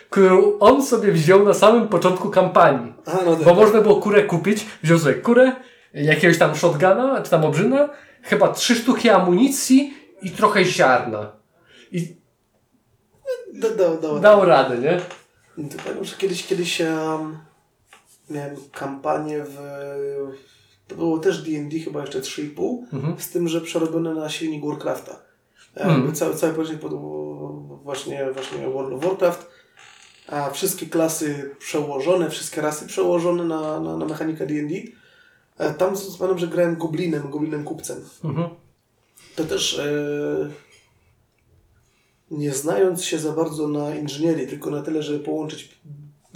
którą 0.09 0.59
on 0.59 0.85
sobie 0.85 1.11
wziął 1.11 1.45
na 1.45 1.53
samym 1.53 1.87
początku 1.87 2.29
kampanii. 2.29 2.93
No 3.25 3.35
tak. 3.35 3.45
Bo 3.45 3.53
można 3.53 3.81
było 3.81 3.95
kurę 3.95 4.23
kupić, 4.23 4.65
wziął 4.83 4.99
sobie 4.99 5.13
kurę, 5.15 5.51
jakiegoś 5.93 6.37
tam 6.37 6.55
shotguna, 6.55 7.21
czy 7.23 7.29
tam 7.31 7.45
obrzyna, 7.45 7.89
chyba 8.21 8.53
trzy 8.53 8.75
sztuki 8.75 9.09
amunicji 9.09 9.93
i 10.21 10.31
trochę 10.31 10.65
ziarna. 10.65 11.31
I 11.91 12.17
Da, 13.53 13.69
da, 13.69 13.95
da, 13.97 14.19
dał 14.19 14.45
radę, 14.45 14.77
nie? 14.77 14.99
To 15.69 15.77
powiem, 15.85 16.03
że 16.05 16.15
kiedyś, 16.17 16.47
kiedyś 16.47 16.81
um, 16.81 17.37
miałem 18.29 18.55
kampanię 18.71 19.43
w... 19.43 19.57
To 20.87 20.95
było 20.95 21.19
też 21.19 21.41
D&D 21.43 21.79
chyba 21.79 22.01
jeszcze 22.01 22.21
3,5, 22.21 22.77
Mhm. 22.93 23.15
z 23.19 23.29
tym, 23.29 23.47
że 23.47 23.61
przerobione 23.61 24.13
na 24.13 24.29
silnik 24.29 24.65
Warcrafta. 24.65 25.19
Mhm. 25.75 25.95
Mhm. 25.95 26.15
Cały, 26.15 26.35
cały 26.35 26.53
poziom 26.53 26.77
pod 26.77 26.93
właśnie, 27.83 28.27
właśnie 28.33 28.67
World 28.69 28.93
of 28.93 29.03
Warcraft. 29.03 29.47
a 30.27 30.49
wszystkie 30.49 30.85
klasy 30.85 31.55
przełożone, 31.59 32.29
wszystkie 32.29 32.61
rasy 32.61 32.85
przełożone 32.87 33.43
na, 33.43 33.79
na, 33.79 33.97
na 33.97 34.05
mechanikę 34.05 34.47
D&D. 34.47 34.75
E, 35.57 35.73
Tam 35.73 35.93
pamiętam, 36.19 36.39
że 36.39 36.47
grałem 36.47 36.75
goblinem, 36.75 37.29
goblinem 37.31 37.63
kupcem. 37.63 37.97
Mhm. 38.23 38.49
To 39.35 39.43
też 39.43 39.79
e, 39.79 40.49
nie 42.31 42.53
znając 42.53 43.03
się 43.03 43.19
za 43.19 43.31
bardzo 43.31 43.67
na 43.67 43.95
inżynierii, 43.95 44.47
tylko 44.47 44.69
na 44.69 44.81
tyle, 44.81 45.03
żeby 45.03 45.19
połączyć 45.19 45.79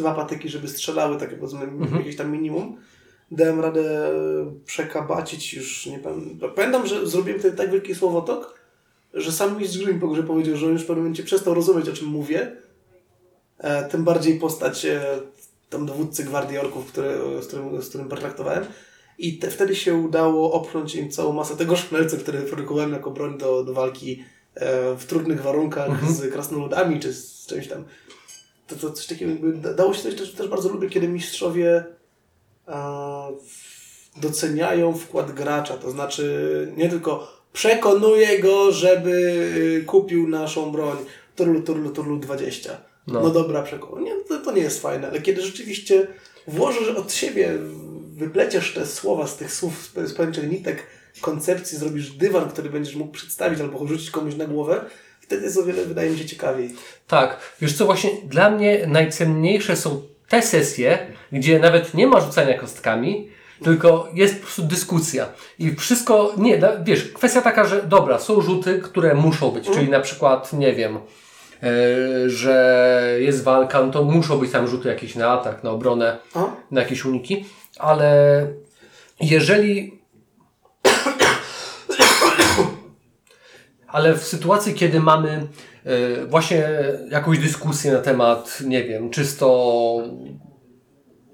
dwa 0.02 0.14
patyki, 0.14 0.50
żeby 0.50 0.68
strzelały, 0.68 1.18
takie 1.18 1.36
powiedzmy 1.36 1.68
jakieś 1.98 2.16
tam 2.16 2.32
minimum, 2.32 2.78
dałem 3.32 3.60
radę 3.60 4.12
przekabacić 4.66 5.54
już, 5.54 5.86
nie 5.86 6.00
pamiętam. 6.00 6.52
Pamiętam, 6.56 6.88
że 6.88 7.08
zrobiłem 7.08 7.40
wtedy 7.40 7.58
tak 7.58 7.72
wielki 7.72 7.96
słowotok, 7.96 8.62
że 9.14 9.32
sam 9.32 9.58
mistrz 9.58 9.78
gry 9.78 9.94
mi 9.94 10.00
po 10.00 10.08
grze 10.08 10.24
powiedział, 10.24 10.56
że 10.56 10.66
on 10.66 10.72
już 10.72 10.82
w 10.82 10.86
pewnym 10.86 11.04
momencie 11.04 11.24
przestał 11.24 11.54
rozumieć, 11.54 11.90
o 11.90 11.94
czym 11.94 12.08
mówię. 12.08 12.52
E, 13.58 13.90
tym 13.90 14.04
bardziej 14.04 14.40
postać 14.40 14.86
e, 14.86 15.02
tam 15.70 15.86
dowódcy 15.86 16.24
gwardii 16.24 16.58
orków, 16.58 16.88
z, 17.42 17.48
którym, 17.48 17.82
z 17.82 17.90
którym 17.90 18.10
pertraktowałem. 18.10 18.66
I 19.18 19.38
te, 19.38 19.52
wtedy 19.52 19.76
się 19.76 19.96
udało 19.96 20.54
opchnąć 20.54 20.96
im 20.96 21.12
całą 21.12 21.34
masę 21.34 21.58
tego 21.58 21.76
szmelcu, 21.76 22.18
który 22.18 22.42
produkowałem 22.42 22.94
jako 22.94 23.12
broń 23.12 23.38
do, 23.38 23.64
do 23.64 23.74
walki 23.74 24.24
e, 24.56 24.96
w 24.96 25.06
trudnych 25.06 25.42
warunkach 25.42 26.06
z 26.12 26.34
krasnoludami 26.34 27.00
czy 27.00 27.14
z 27.14 27.46
czymś 27.46 27.68
tam. 27.68 27.84
To, 28.72 28.88
to 28.88 28.92
coś 28.94 29.06
takiego 29.08 29.32
jakby 29.32 29.54
da- 29.54 29.74
dało 29.74 29.94
się 29.94 30.02
coś, 30.02 30.16
też, 30.16 30.34
też 30.34 30.48
bardzo 30.48 30.70
lubię, 30.70 30.90
kiedy 30.90 31.08
mistrzowie 31.08 31.84
e, 32.68 32.74
w- 33.48 34.20
doceniają 34.20 34.94
wkład 34.94 35.32
gracza, 35.32 35.78
to 35.78 35.92
znaczy 35.92 36.74
nie 36.78 36.90
tylko 36.90 37.28
przekonuje 37.54 38.40
go, 38.40 38.72
żeby 38.72 39.12
y, 39.82 39.86
kupił 39.86 40.30
naszą 40.30 40.72
broń 40.72 40.98
turlu, 41.36 41.62
turlu, 41.62 41.90
turlu 41.90 42.20
20. 42.20 42.78
No, 43.08 43.22
No. 43.22 43.30
dobra, 43.30 43.62
przekonanie, 43.62 44.16
nie, 44.16 44.24
to, 44.24 44.38
to 44.38 44.52
nie 44.52 44.62
jest 44.62 44.82
fajne, 44.82 45.08
ale 45.10 45.22
kiedy 45.22 45.42
rzeczywiście 45.42 46.08
włożysz 46.48 46.88
od 46.90 47.14
siebie, 47.14 47.52
wypleciesz 48.14 48.74
te 48.74 48.86
słowa 48.86 49.28
z 49.28 49.38
tych 49.38 49.54
słów, 49.54 49.92
z, 50.06 50.14
pęczych 50.14 50.52
nitek, 50.52 50.84
koncepcji, 51.22 51.78
zrobisz 51.78 52.12
dywan, 52.12 52.50
który 52.50 52.70
będziesz 52.70 52.96
mógł 52.96 53.12
przedstawić 53.12 53.60
albo 53.60 53.88
rzucić 53.88 54.12
komuś 54.12 54.36
na 54.36 54.46
głowę, 54.46 54.86
wtedy 55.32 55.46
jest 55.46 55.58
o 55.58 55.64
wiele, 55.64 55.86
wydaje 55.86 56.10
mi 56.10 56.18
się, 56.18 56.26
ciekawiej. 56.26 56.70
Tak, 57.08 57.38
wiesz 57.62 57.78
co, 57.78 57.86
właśnie 57.86 58.10
dla 58.24 58.50
mnie 58.50 58.88
najcenniejsze 58.88 59.76
są 59.76 60.02
te 60.30 60.42
sesje, 60.42 61.00
gdzie 61.32 61.60
nawet 61.60 61.94
nie 61.94 62.08
ma 62.08 62.22
rzucania 62.22 62.58
kostkami, 62.58 63.30
tylko 63.64 64.10
jest 64.14 64.36
po 64.36 64.42
prostu 64.42 64.64
dyskusja. 64.64 65.28
I 65.60 65.76
wszystko, 65.76 66.34
nie, 66.38 66.58
da- 66.58 66.78
wiesz, 66.84 67.12
kwestia 67.14 67.42
taka, 67.42 67.66
że 67.66 67.84
dobra, 67.84 68.20
są 68.20 68.42
rzuty, 68.42 68.80
które 68.80 69.14
muszą 69.16 69.52
być, 69.52 69.70
czyli 69.70 69.90
na 69.90 70.00
przykład, 70.00 70.54
nie 70.54 70.74
wiem, 70.74 70.98
e, 71.64 71.70
że 72.30 73.16
jest 73.20 73.44
walka, 73.44 73.82
no 73.86 73.92
to 73.92 74.04
muszą 74.04 74.38
być 74.38 74.52
tam 74.52 74.68
rzuty 74.68 74.88
jakieś 74.90 75.16
na 75.16 75.30
atak, 75.30 75.64
na 75.64 75.72
obronę, 75.72 76.18
na 76.72 76.82
jakieś 76.82 77.06
uniki, 77.06 77.46
ale 77.80 78.48
jeżeli 79.22 80.01
ale 83.92 84.18
w 84.18 84.24
sytuacji, 84.24 84.74
kiedy 84.74 85.00
mamy 85.00 85.48
e, 85.86 86.26
właśnie 86.26 86.70
jakąś 87.10 87.40
dyskusję 87.40 87.92
na 87.92 88.00
temat, 88.00 88.62
nie 88.66 88.84
wiem, 88.84 89.10
czysto 89.10 89.98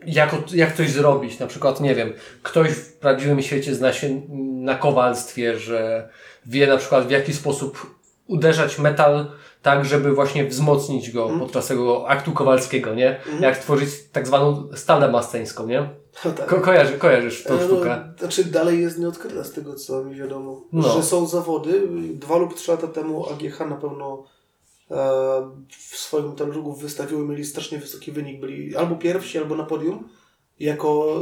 jak, 0.06 0.36
jak 0.54 0.76
coś 0.76 0.90
zrobić, 0.90 1.40
na 1.40 1.48
przykład, 1.48 1.82
nie 1.82 1.96
wiem, 1.96 2.14
ktoś 2.44 2.70
w 2.70 2.94
prawdziwym 2.94 3.42
świecie 3.42 3.76
zna 3.76 3.94
się 3.94 4.22
na 4.54 4.76
kowalstwie, 4.76 5.60
że 5.60 6.10
wie 6.46 6.68
na 6.68 6.78
przykład 6.78 7.08
w 7.08 7.12
jaki 7.12 7.34
sposób 7.34 7.98
uderzać 8.28 8.80
metal 8.80 9.32
tak, 9.68 9.86
żeby 9.86 10.14
właśnie 10.14 10.46
wzmocnić 10.46 11.12
go 11.12 11.30
podczas 11.40 11.68
tego 11.68 12.10
aktu 12.10 12.32
kowalskiego, 12.32 12.96
nie? 12.96 13.20
Jak 13.40 13.58
tworzyć 13.58 13.90
tak 14.12 14.28
zwaną 14.28 14.68
stalę 14.76 15.12
masceńską, 15.12 15.68
nie? 15.68 15.90
No 16.26 16.32
tak. 16.32 16.48
Ko 16.48 16.62
kojarzy, 16.62 16.94
kojarzysz 16.94 17.44
tą 17.44 17.54
E, 17.54 17.66
sztukę. 17.66 18.04
No, 18.08 18.20
znaczy 18.20 18.44
dalej 18.44 18.82
jest 18.82 19.00
nieodkryta 19.00 19.44
z 19.44 19.52
tego, 19.52 19.76
co 19.76 20.04
mi 20.04 20.16
wiadomo. 20.16 20.62
No. 20.74 20.90
Że 20.90 21.04
są 21.04 21.28
zawody. 21.28 21.88
Dwa 22.14 22.38
lub 22.38 22.54
trzy 22.54 22.72
lata 22.72 22.88
temu 22.88 23.26
AGH 23.30 23.60
na 23.60 23.76
pewno 23.76 24.24
e, 24.92 24.96
w 25.70 25.98
swoim 25.98 26.36
talżugu 26.36 26.74
wystawiły, 26.74 27.28
mieli 27.28 27.46
strasznie 27.46 27.78
wysoki 27.78 28.12
wynik. 28.12 28.42
Byli 28.42 28.76
albo 28.76 28.96
pierwsi, 28.96 29.38
albo 29.38 29.56
na 29.56 29.64
podium. 29.64 30.10
Jako 30.60 31.18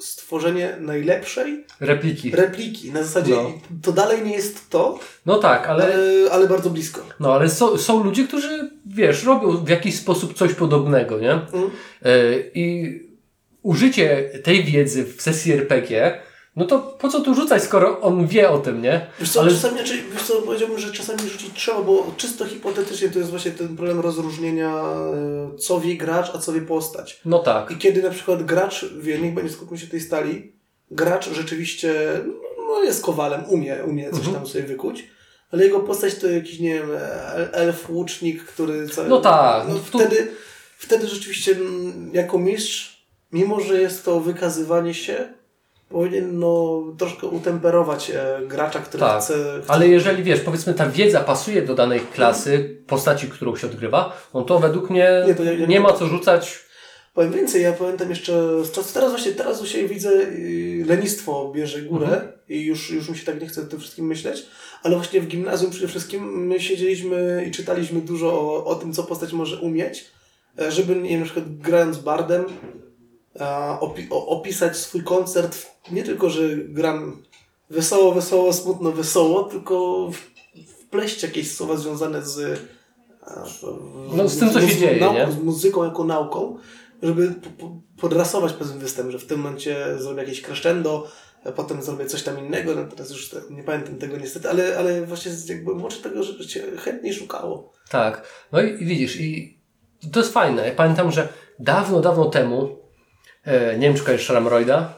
stworzenie 0.00 0.76
najlepszej 0.80 1.64
Repliki. 1.80 2.30
repliki. 2.30 2.92
Na 2.92 3.02
zasadzie 3.02 3.34
No. 3.34 3.52
to 3.82 3.92
dalej 3.92 4.22
nie 4.22 4.32
jest 4.32 4.70
to, 4.70 4.98
No 5.26 5.38
tak, 5.38 5.66
ale... 5.66 5.84
ale, 5.84 6.30
ale 6.32 6.48
bardzo 6.48 6.70
blisko. 6.70 7.00
No, 7.20 7.34
ale 7.34 7.50
są, 7.50 7.78
są 7.78 8.04
ludzie, 8.04 8.24
którzy, 8.28 8.70
wiesz, 8.86 9.24
robią 9.24 9.64
w 9.64 9.68
jakiś 9.68 9.94
sposób 9.96 10.34
coś 10.34 10.54
podobnego, 10.54 11.18
nie? 11.18 11.32
Mhm. 11.32 11.70
E, 12.02 12.10
I 12.54 13.00
użycie 13.62 14.30
tej 14.44 14.64
wiedzy 14.64 15.04
w 15.04 15.22
sesji 15.22 15.52
RPG, 15.52 16.20
no 16.56 16.64
to 16.64 16.78
po 16.78 17.08
co 17.08 17.20
tu 17.20 17.34
rzucać, 17.34 17.62
skoro 17.62 18.00
on 18.00 18.26
wie 18.26 18.50
o 18.50 18.58
tym, 18.58 18.82
nie? 18.82 19.06
Wiesz 19.20 19.30
co, 19.30 19.40
Ale 19.40 19.50
czasami, 19.50 19.74
znaczy, 19.78 20.02
wiesz 20.12 20.22
co, 20.22 20.42
powiedziałbym, 20.42 20.78
że 20.78 20.92
czasami 20.92 21.18
rzucić 21.28 21.50
trzeba, 21.54 21.82
bo 21.82 22.06
czysto 22.16 22.44
hipotetycznie 22.44 23.08
to 23.08 23.18
jest 23.18 23.30
właśnie 23.30 23.50
ten 23.50 23.76
problem 23.76 24.00
rozróżnienia, 24.00 24.76
e, 25.54 25.58
co 25.58 25.80
wie 25.80 25.96
gracz, 25.96 26.30
a 26.34 26.38
co 26.38 26.52
wie 26.52 26.60
postać. 26.60 27.20
no 27.24 27.38
tak. 27.38 27.70
I 27.70 27.76
kiedy 27.76 28.02
na 28.02 28.10
przykład 28.10 28.42
gracz 28.42 28.84
wie, 29.00 29.18
niech 29.18 29.34
będzie 29.34 29.52
skupmy 29.52 29.78
się 29.78 29.86
tej 29.86 30.00
stali, 30.00 30.52
gracz 30.90 31.30
rzeczywiście 31.30 31.94
no, 32.68 32.82
jest 32.82 33.02
kowalem, 33.04 33.44
umie, 33.48 33.76
umie 33.88 34.10
coś 34.10 34.18
Mhm. 34.18 34.36
tam 34.36 34.46
sobie 34.46 34.64
wykuć, 34.64 35.08
ale 35.52 35.64
jego 35.64 35.80
postać 35.80 36.14
to 36.14 36.26
jakiś, 36.30 36.58
nie 36.60 36.74
wiem, 36.74 36.90
el- 37.34 37.48
elf, 37.52 37.90
łucznik, 37.90 38.44
który... 38.44 38.88
Cały, 38.88 39.08
No 39.08 39.20
tak, 39.20 39.68
No, 39.68 39.74
no 39.74 39.80
tu- 39.92 39.98
wtedy, 39.98 40.28
wtedy 40.78 41.06
rzeczywiście 41.08 41.52
mm, 41.52 42.10
jako 42.12 42.38
mistrz, 42.38 43.04
mimo 43.32 43.60
że 43.60 43.80
jest 43.80 44.04
to 44.04 44.20
wykazywanie 44.20 44.94
się, 44.94 45.34
powinien 45.94 46.38
no, 46.38 46.82
troszkę 46.98 47.26
utemperować 47.26 48.10
e, 48.10 48.40
gracza, 48.46 48.78
który 48.78 49.00
Tak, 49.00 49.22
chce... 49.22 49.34
chce 49.62 49.70
Ale 49.72 49.88
jeżeli, 49.88 50.22
wiesz, 50.22 50.40
powiedzmy 50.40 50.74
ta 50.74 50.88
wiedza 50.88 51.20
pasuje 51.20 51.62
do 51.62 51.74
danej 51.74 52.00
klasy, 52.00 52.82
postaci, 52.86 53.28
którą 53.28 53.56
się 53.56 53.66
odgrywa, 53.66 54.16
no 54.34 54.42
to 54.42 54.58
według 54.58 54.90
mnie 54.90 55.24
Nie, 55.26 55.34
to 55.34 55.44
ja- 55.44 55.52
ja 55.52 55.58
nie 55.58 55.66
nie- 55.66 55.80
ma 55.80 55.92
co 55.92 56.06
rzucać. 56.06 56.64
Powiem 57.14 57.32
więcej, 57.32 57.62
ja 57.62 57.72
pamiętam 57.72 58.10
jeszcze 58.10 58.64
z 58.64 58.70
czasu, 58.72 58.94
teraz 58.94 59.10
właśnie, 59.10 59.32
teraz 59.32 59.66
siebie 59.66 59.88
widzę 59.88 60.12
yy, 60.14 60.84
lenistwo 60.86 61.52
bierze 61.54 61.82
górę 61.82 62.06
Mhm. 62.06 62.28
i 62.48 62.64
już, 62.64 62.90
już 62.90 63.08
mi 63.08 63.16
się 63.18 63.26
tak 63.26 63.40
nie 63.40 63.46
chce 63.48 63.60
o 63.62 63.64
tym 63.64 63.80
wszystkim 63.80 64.06
myśleć, 64.06 64.46
ale 64.82 64.96
właśnie 64.96 65.20
w 65.20 65.26
gimnazjum 65.26 65.70
przede 65.70 65.88
wszystkim 65.88 66.46
my 66.46 66.60
siedzieliśmy 66.60 67.44
i 67.48 67.50
czytaliśmy 67.50 68.00
dużo 68.00 68.32
o, 68.40 68.64
o 68.64 68.74
tym, 68.74 68.92
co 68.92 69.02
postać 69.04 69.32
może 69.32 69.56
umieć, 69.56 70.04
e, 70.60 70.72
żeby, 70.72 70.96
nie 70.96 71.08
wiem, 71.10 71.18
na 71.20 71.24
przykład 71.24 71.56
grając 71.58 71.98
bardem, 71.98 72.44
opi 73.80 74.06
opisać 74.10 74.76
swój 74.76 75.02
koncert, 75.04 75.66
nie 75.90 76.02
tylko, 76.02 76.30
że 76.30 76.56
gram 76.56 77.22
wesoło, 77.70 78.12
wesoło, 78.14 78.52
smutno, 78.52 78.92
wesoło, 78.92 79.42
tylko 79.44 80.08
w, 80.12 80.16
wpleść 80.70 81.22
jakieś 81.22 81.56
słowa 81.56 81.76
związane 81.76 82.22
z 82.22 82.60
No, 84.16 84.28
z 84.28 84.38
tym, 84.38 84.50
co 84.50 84.60
się 84.60 84.74
z- 84.74 84.78
dzieje, 84.78 85.12
nie? 85.12 85.32
z 85.32 85.38
muzyką 85.38 85.84
jako 85.84 86.04
nauką, 86.04 86.56
żeby 87.02 87.28
po- 87.28 87.50
po- 87.66 87.80
podrasować 88.00 88.52
pewien 88.52 88.78
występ, 88.78 89.10
że 89.10 89.18
w 89.18 89.26
tym 89.26 89.40
momencie 89.40 89.98
zrobię 89.98 90.22
jakieś 90.22 90.42
crescendo, 90.42 91.06
a 91.44 91.52
potem 91.52 91.82
zrobię 91.82 92.06
coś 92.06 92.22
tam 92.22 92.38
innego, 92.46 92.74
no 92.74 92.84
teraz 92.84 93.10
już 93.10 93.34
nie 93.50 93.62
pamiętam 93.62 93.96
tego 93.96 94.16
niestety, 94.16 94.50
ale, 94.50 94.78
ale 94.78 95.02
właśnie 95.06 95.32
jakby 95.48 95.74
moczy 95.74 96.02
tego, 96.02 96.22
że 96.22 96.46
cię 96.46 96.62
chętniej 96.76 97.14
szukało. 97.14 97.72
Tak. 97.90 98.26
No 98.52 98.62
i, 98.62 98.76
widzisz, 98.76 99.20
i 99.20 99.58
to 100.12 100.20
jest 100.20 100.32
fajne. 100.32 100.68
Ja 100.68 100.74
pamiętam, 100.74 101.10
że 101.10 101.28
dawno, 101.58 102.00
dawno 102.00 102.24
temu, 102.24 102.78
nie 103.78 103.86
wiem, 103.88 103.94
czy 103.94 104.04
kojarzysz 104.04 104.28
Ramroida? 104.28 104.94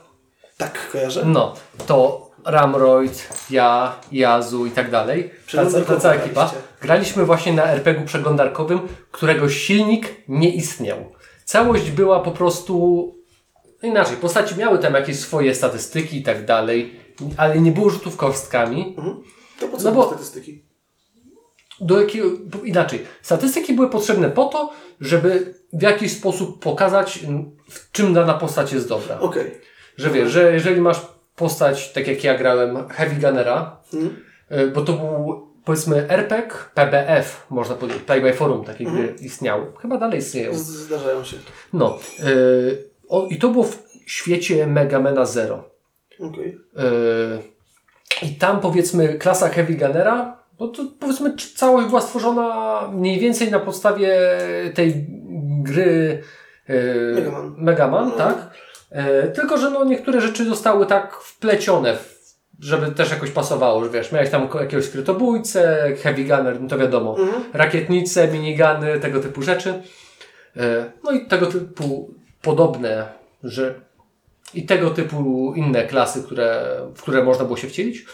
Tak, 0.56 0.90
kojarzę? 0.92 1.22
No, 1.26 1.54
to 1.86 2.26
Ramroid, 2.44 3.28
ja, 3.50 3.96
Jazu 4.12 4.66
i 4.66 4.70
tak 4.70 4.90
dalej. 4.90 5.30
Ta, 5.52 5.66
ta, 5.70 5.80
ta 5.80 6.00
cała 6.00 6.14
ekipa. 6.14 6.52
Graliśmy 6.80 7.24
właśnie 7.24 7.52
na 7.52 7.64
RPG-u 7.64 8.04
przeglądarkowym, 8.06 8.80
którego 9.10 9.48
silnik 9.48 10.14
nie 10.28 10.50
istniał. 10.54 11.12
Całość 11.44 11.90
była 11.90 12.20
po 12.20 12.30
prostu 12.30 13.14
inaczej. 13.82 14.16
Postaci 14.16 14.56
miały 14.58 14.78
tam 14.78 14.94
jakieś 14.94 15.18
swoje 15.18 15.54
statystyki 15.54 16.16
i 16.16 16.22
tak 16.22 16.44
dalej, 16.44 17.00
ale 17.36 17.60
nie 17.60 17.72
było 17.72 17.90
rzutów 17.90 18.16
kostkami. 18.16 18.94
Mhm. 18.98 19.22
To 19.60 19.68
po 19.68 19.76
co 19.76 19.84
No 19.84 19.92
były 19.92 20.04
bo- 20.04 20.10
statystyki? 20.10 20.62
Do 21.80 22.00
jakiego, 22.00 22.28
inaczej. 22.64 23.06
Statystyki 23.22 23.72
były 23.72 23.90
potrzebne 23.90 24.30
po 24.30 24.44
to, 24.44 24.72
żeby 25.00 25.54
w 25.72 25.82
jakiś 25.82 26.12
sposób 26.12 26.62
pokazać, 26.62 27.20
w 27.68 27.92
czym 27.92 28.14
dana 28.14 28.34
postać 28.34 28.72
jest 28.72 28.88
dobra. 28.88 29.18
Okej. 29.20 29.60
Że 29.96 30.10
wiesz, 30.10 30.32
że 30.32 30.52
jeżeli 30.52 30.80
masz 30.80 31.00
postać, 31.36 31.92
tak 31.92 32.06
jak 32.08 32.24
ja 32.24 32.38
grałem, 32.38 32.88
Heavy 32.88 33.14
Gunnera, 33.14 33.80
y, 34.52 34.66
bo 34.66 34.82
to 34.82 34.92
był 34.92 35.46
powiedzmy 35.64 36.10
RPG, 36.10 36.56
PBF, 36.74 37.46
można 37.50 37.74
powiedzieć, 37.74 38.02
Play 38.02 38.20
by 38.20 38.32
Forum, 38.32 38.64
takie 38.64 38.84
gry 38.84 39.14
istniały. 39.20 39.72
Chyba 39.82 39.98
dalej 39.98 40.18
istnieją. 40.18 40.54
Zdarzają 40.54 41.24
się. 41.24 41.36
No. 41.72 41.98
y, 42.26 42.90
o, 43.08 43.26
I 43.30 43.38
to 43.38 43.48
było 43.48 43.64
w 43.64 43.78
świecie 44.06 44.66
Megamena 44.66 45.26
Zero. 45.26 45.70
Okej. 46.20 46.58
Yy, 46.76 48.28
I 48.28 48.34
tam 48.34 48.60
powiedzmy 48.60 49.14
klasa 49.14 49.48
Heavy 49.48 49.74
Gunnera, 49.74 50.36
no 50.60 50.68
to 50.68 50.84
powiedzmy 51.00 51.34
całość 51.56 51.88
była 51.88 52.00
stworzona 52.00 52.80
mniej 52.92 53.20
więcej 53.20 53.50
na 53.50 53.60
podstawie 53.60 54.18
tej 54.74 55.06
gry 55.62 56.22
e, 56.22 56.45
Megaman. 57.14 57.54
Megaman, 57.58 58.08
No. 58.08 58.16
tak? 58.16 58.50
E, 58.90 59.28
tylko, 59.28 59.58
że 59.58 59.70
no 59.70 59.84
niektóre 59.84 60.20
rzeczy 60.20 60.44
zostały 60.44 60.86
tak 60.86 61.14
wplecione, 61.16 61.96
żeby 62.60 62.86
też 62.92 63.10
jakoś 63.10 63.30
pasowało, 63.30 63.84
że 63.84 63.90
wiesz, 63.90 64.12
miałeś 64.12 64.30
tam 64.30 64.48
jakiegoś 64.60 64.84
skrytobójcę, 64.86 65.88
heavy 66.02 66.24
gunner, 66.24 66.60
no 66.60 66.68
to 66.68 66.78
wiadomo, 66.78 67.16
Mhm. 67.18 67.42
rakietnice, 67.52 68.28
minigany, 68.28 69.00
tego 69.00 69.20
typu 69.20 69.42
rzeczy. 69.42 69.82
E, 70.56 70.90
No 71.04 71.10
i 71.12 71.26
tego 71.26 71.46
typu 71.46 72.14
podobne, 72.42 73.06
że 73.44 73.74
i 74.54 74.66
tego 74.66 74.90
typu 74.90 75.52
inne 75.56 75.86
klasy, 75.86 76.22
które, 76.22 76.76
w 76.94 77.02
które 77.02 77.22
można 77.24 77.44
było 77.44 77.56
się 77.56 77.68
wcielić. 77.68 78.04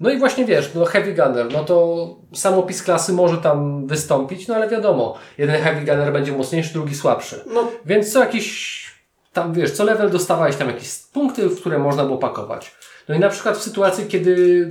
No 0.00 0.10
i 0.10 0.18
właśnie 0.18 0.44
wiesz, 0.44 0.70
no 0.74 0.84
Heavy 0.84 1.14
Gunner, 1.14 1.52
no 1.52 1.64
to 1.64 2.08
sam 2.34 2.54
opis 2.54 2.82
klasy 2.82 3.12
może 3.12 3.38
tam 3.38 3.86
wystąpić, 3.86 4.48
no 4.48 4.54
ale 4.54 4.68
wiadomo, 4.68 5.18
jeden 5.38 5.62
Heavy 5.62 5.80
Gunner 5.80 6.12
będzie 6.12 6.32
mocniejszy, 6.32 6.72
drugi 6.72 6.94
słabszy. 6.94 7.44
No, 7.46 7.70
Więc 7.84 8.12
co 8.12 8.20
jakiś, 8.20 8.84
tam 9.32 9.52
wiesz, 9.52 9.70
co 9.70 9.84
level 9.84 10.10
dostawałeś 10.10 10.56
tam 10.56 10.68
jakieś 10.68 10.98
punkty, 11.12 11.48
w 11.48 11.60
które 11.60 11.78
można 11.78 12.04
było 12.04 12.18
pakować. 12.18 12.74
No 13.08 13.14
i 13.14 13.18
na 13.18 13.28
przykład 13.28 13.56
w 13.56 13.62
sytuacji, 13.62 14.06
kiedy 14.06 14.70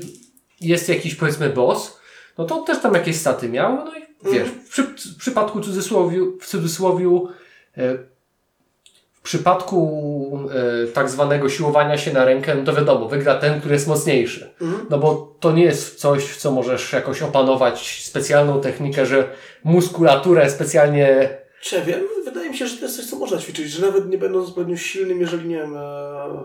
jest 0.61 0.89
jakiś 0.89 1.15
powiedzmy 1.15 1.49
boss, 1.49 1.99
no 2.37 2.45
to 2.45 2.61
też 2.61 2.79
tam 2.81 2.93
jakieś 2.93 3.15
staty 3.15 3.49
miał, 3.49 3.75
no 3.75 3.91
i 3.97 4.33
wiesz, 4.33 4.49
w, 4.49 4.69
przy, 4.69 4.83
w 4.83 5.17
przypadku 5.17 5.61
cudzysłowiu, 5.61 6.37
w 6.41 6.45
cudzysłowiu 6.45 7.29
w 7.77 8.18
przypadku 9.29 10.49
e, 10.83 10.87
tak 10.87 11.09
zwanego 11.09 11.49
siłowania 11.49 11.97
się 11.97 12.13
na 12.13 12.25
rękę, 12.25 12.55
no 12.55 12.63
to 12.63 12.73
wiadomo, 12.73 13.07
wygra 13.07 13.35
ten, 13.35 13.59
który 13.59 13.73
jest 13.73 13.87
mocniejszy. 13.87 14.53
Mhm. 14.61 14.85
No 14.89 14.97
bo 14.97 15.35
to 15.39 15.51
nie 15.51 15.63
jest 15.63 15.99
coś, 15.99 16.23
w 16.23 16.37
co 16.37 16.51
możesz 16.51 16.93
jakoś 16.93 17.21
opanować 17.21 18.03
specjalną 18.03 18.61
technikę, 18.61 19.05
że 19.05 19.29
muskulaturę 19.63 20.49
specjalnie 20.49 21.29
czy 21.61 21.75
ja 21.75 21.81
wiem, 21.81 22.01
wydaje 22.25 22.49
mi 22.49 22.57
się, 22.57 22.67
że 22.67 22.77
to 22.77 22.83
jest 22.85 22.97
coś, 22.97 23.05
co 23.05 23.15
można 23.15 23.37
ćwiczyć, 23.37 23.71
że 23.71 23.85
nawet 23.85 24.09
nie 24.09 24.17
będąc 24.17 24.49
zbytnio 24.49 24.77
silnym, 24.77 25.21
jeżeli 25.21 25.49
nie 25.49 25.57
wiem, 25.57 25.77
e, 25.77 26.43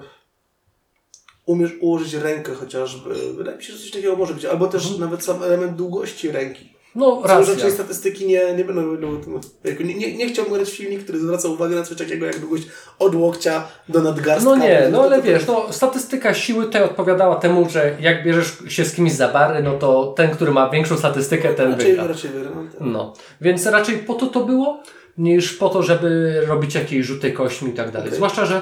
umiesz 1.46 1.70
ułożyć 1.80 2.14
rękę 2.14 2.54
chociażby. 2.54 3.14
Wydaje 3.36 3.56
mi 3.56 3.62
się, 3.62 3.72
że 3.72 3.78
coś 3.78 3.90
takiego 3.90 4.16
może 4.16 4.34
być. 4.34 4.44
Albo 4.44 4.66
też 4.66 4.98
nawet 4.98 5.24
sam 5.24 5.42
element 5.42 5.76
długości 5.76 6.30
ręki. 6.30 6.73
No, 6.96 7.22
Są 7.22 7.28
racja. 7.28 7.70
statystyki 7.70 8.26
nie, 8.26 8.54
nie 8.54 8.64
będą 8.64 8.90
będą- 8.90 9.40
jakby 9.64 9.84
nie, 9.84 9.94
nie, 9.94 10.16
nie 10.16 10.28
chciałbym 10.28 10.54
grać 10.54 10.68
w 10.68 10.74
silnik, 10.74 11.04
który 11.04 11.18
zwraca 11.18 11.48
uwagę 11.48 11.76
na 11.76 11.82
coś 11.82 11.98
takiego 11.98 12.26
jak 12.26 12.38
długość 12.38 12.62
od 12.98 13.14
łokcia 13.14 13.68
do 13.88 14.02
nadgarstka. 14.02 14.50
No 14.50 14.56
nie, 14.56 14.88
no 14.92 15.02
ale 15.02 15.22
wiesz, 15.22 15.46
no 15.46 15.66
statystyka 15.72 16.34
siły 16.34 16.64
tutaj 16.64 16.82
odpowiadała 16.82 17.36
temu, 17.36 17.68
że 17.70 17.96
jak 18.00 18.24
bierzesz 18.24 18.52
się 18.68 18.84
z 18.84 18.94
kimś 18.94 19.12
za 19.12 19.28
bary, 19.28 19.62
no 19.62 19.72
to 19.78 20.14
ten, 20.16 20.30
który 20.30 20.52
ma 20.52 20.70
większą 20.70 20.96
statystykę, 20.96 21.54
ten 21.54 21.70
Raczej, 21.72 21.86
wygra. 21.86 22.06
raczej 22.06 22.30
wygra. 22.30 22.50
No, 22.54 22.62
tak. 22.70 22.80
No, 22.80 23.12
więc 23.40 23.66
raczej 23.66 23.98
po 23.98 24.14
to 24.14 24.26
to 24.26 24.44
było, 24.44 24.82
niż 25.18 25.52
po 25.52 25.68
to, 25.68 25.82
żeby 25.82 26.40
robić 26.46 26.74
jakieś 26.74 27.06
rzuty 27.06 27.32
kośćmi 27.32 27.70
i 27.70 27.74
tak 27.74 27.90
dalej. 27.90 28.06
Okej. 28.08 28.16
Zwłaszcza, 28.16 28.46
że 28.46 28.56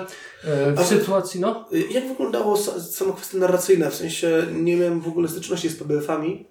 e, 0.44 0.72
w 0.72 0.78
A- 0.80 0.84
sytuacji, 0.84 1.40
no, 1.40 1.68
Jak 1.90 2.08
wyglądało 2.08 2.56
sa- 2.56 2.80
sama 2.80 3.12
kwestia 3.12 3.38
narracyjna? 3.38 3.90
W 3.90 3.94
sensie 3.94 4.42
nie 4.52 4.76
miałem 4.76 5.00
w 5.00 5.08
ogóle 5.08 5.28
styczności 5.28 5.68
z 5.68 5.76
PBF-ami. 5.76 6.46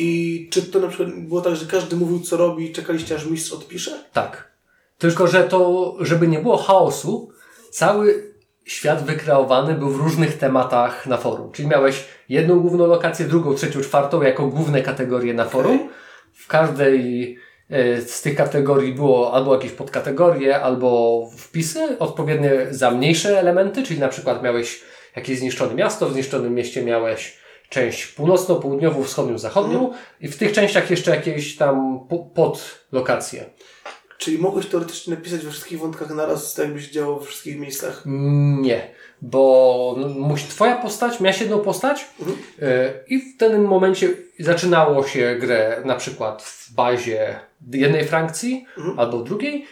I 0.00 0.48
czy 0.50 0.62
to 0.62 0.80
na 0.80 0.88
przykład 0.88 1.10
było 1.10 1.40
tak, 1.40 1.56
że 1.56 1.66
każdy 1.66 1.96
mówił 1.96 2.20
co 2.20 2.36
robi 2.36 2.70
i 2.70 2.72
czekaliście 2.72 3.14
aż 3.14 3.26
mistrz 3.26 3.52
odpisze? 3.52 4.04
tak. 4.12 4.50
Tylko, 4.98 5.26
że 5.26 5.44
to, 5.44 5.96
żeby 6.00 6.28
nie 6.28 6.38
było 6.38 6.56
chaosu, 6.56 7.30
cały 7.70 8.32
świat 8.64 9.04
wykreowany 9.04 9.74
był 9.74 9.90
w 9.90 9.96
różnych 9.96 10.38
tematach 10.38 11.06
na 11.06 11.16
forum. 11.16 11.52
Czyli 11.52 11.68
miałeś 11.68 12.04
jedną 12.28 12.60
główną 12.60 12.86
lokację, 12.86 13.26
drugą, 13.26 13.54
trzecią, 13.54 13.80
czwartą 13.80 14.22
jako 14.22 14.46
główne 14.46 14.82
kategorie 14.82 15.34
na 15.34 15.44
forum. 15.44 15.88
W 16.32 16.46
każdej 16.46 17.36
e, 17.70 18.00
z 18.02 18.22
tych 18.22 18.36
kategorii 18.36 18.94
było 18.94 19.32
albo 19.34 19.54
jakieś 19.54 19.72
podkategorie, 19.72 20.60
albo 20.60 21.30
wpisy 21.38 21.98
odpowiednie 21.98 22.66
za 22.70 22.90
mniejsze 22.90 23.40
elementy, 23.40 23.82
czyli 23.82 24.00
na 24.00 24.08
przykład 24.08 24.42
miałeś 24.42 24.82
jakieś 25.16 25.38
zniszczone 25.38 25.74
miasto, 25.74 26.08
w 26.08 26.12
zniszczonym 26.12 26.54
mieście 26.54 26.84
miałeś 26.84 27.39
część 27.70 28.06
północną, 28.06 28.56
południową, 28.56 29.04
wschodnią, 29.04 29.38
zachodnią 29.38 29.92
i 30.20 30.28
w 30.28 30.36
tych 30.36 30.52
częściach 30.52 30.90
jeszcze 30.90 31.10
jakieś 31.16 31.56
tam 31.56 32.00
po- 32.08 32.18
podlokacje. 32.18 33.44
Czyli 34.18 34.38
mogłeś 34.38 34.66
teoretycznie 34.66 35.14
napisać 35.14 35.40
we 35.40 35.50
wszystkich 35.50 35.78
wątkach 35.78 36.10
naraz, 36.10 36.54
tak 36.54 36.64
jakby 36.64 36.82
się 36.82 36.90
działo 36.92 37.20
we 37.20 37.26
wszystkich 37.26 37.58
miejscach? 37.58 38.02
Nie, 38.60 38.90
bo 39.22 39.96
musi, 40.18 40.46
twoja 40.48 40.76
postać, 40.78 41.20
miałaś 41.20 41.40
jedną 41.40 41.58
postać 41.58 42.06
Mhm. 42.20 42.38
e, 42.62 42.92
i 43.08 43.18
w 43.18 43.36
danym 43.36 43.64
momencie 43.64 44.08
zaczynało 44.38 45.06
się 45.06 45.36
grę 45.40 45.82
na 45.84 45.94
przykład 45.96 46.42
w 46.42 46.72
bazie 46.74 47.40
jednej 47.72 48.04
frakcji 48.08 48.66
Mhm. 48.78 48.98
albo 48.98 49.18
drugiej. 49.18 49.66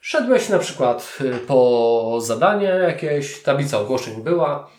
Szedłeś 0.00 0.48
na 0.48 0.58
przykład 0.58 1.18
e, 1.20 1.38
po 1.38 2.18
zadanie 2.22 2.66
jakieś, 2.66 3.42
tablica 3.42 3.78
ogłoszeń 3.80 4.22
była, 4.22 4.70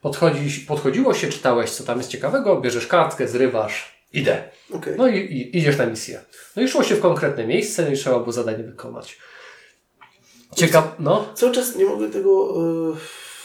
podchodzi, 0.00 0.60
podchodziło 0.60 1.14
się, 1.14 1.28
czytałeś 1.28 1.70
co 1.70 1.84
tam 1.84 1.98
jest 1.98 2.10
ciekawego, 2.10 2.60
bierzesz 2.60 2.86
kartkę, 2.86 3.28
zrywasz, 3.28 4.02
idę. 4.12 4.42
Okej. 4.72 4.94
No 4.98 5.08
i, 5.08 5.18
i 5.18 5.58
idziesz 5.58 5.78
na 5.78 5.86
misję. 5.86 6.20
No 6.56 6.62
i 6.62 6.68
szło 6.68 6.82
się 6.82 6.94
w 6.94 7.00
konkretne 7.00 7.46
miejsce, 7.46 7.82
no 7.82 7.88
i 7.88 7.96
trzeba 7.96 8.18
było 8.18 8.32
zadanie 8.32 8.64
wykonać. 8.64 9.18
Ciekaw, 10.54 10.94
no. 10.98 11.24
Cały 11.34 11.52
czas 11.52 11.76
nie 11.76 11.84
mogę 11.84 12.10
tego 12.10 12.54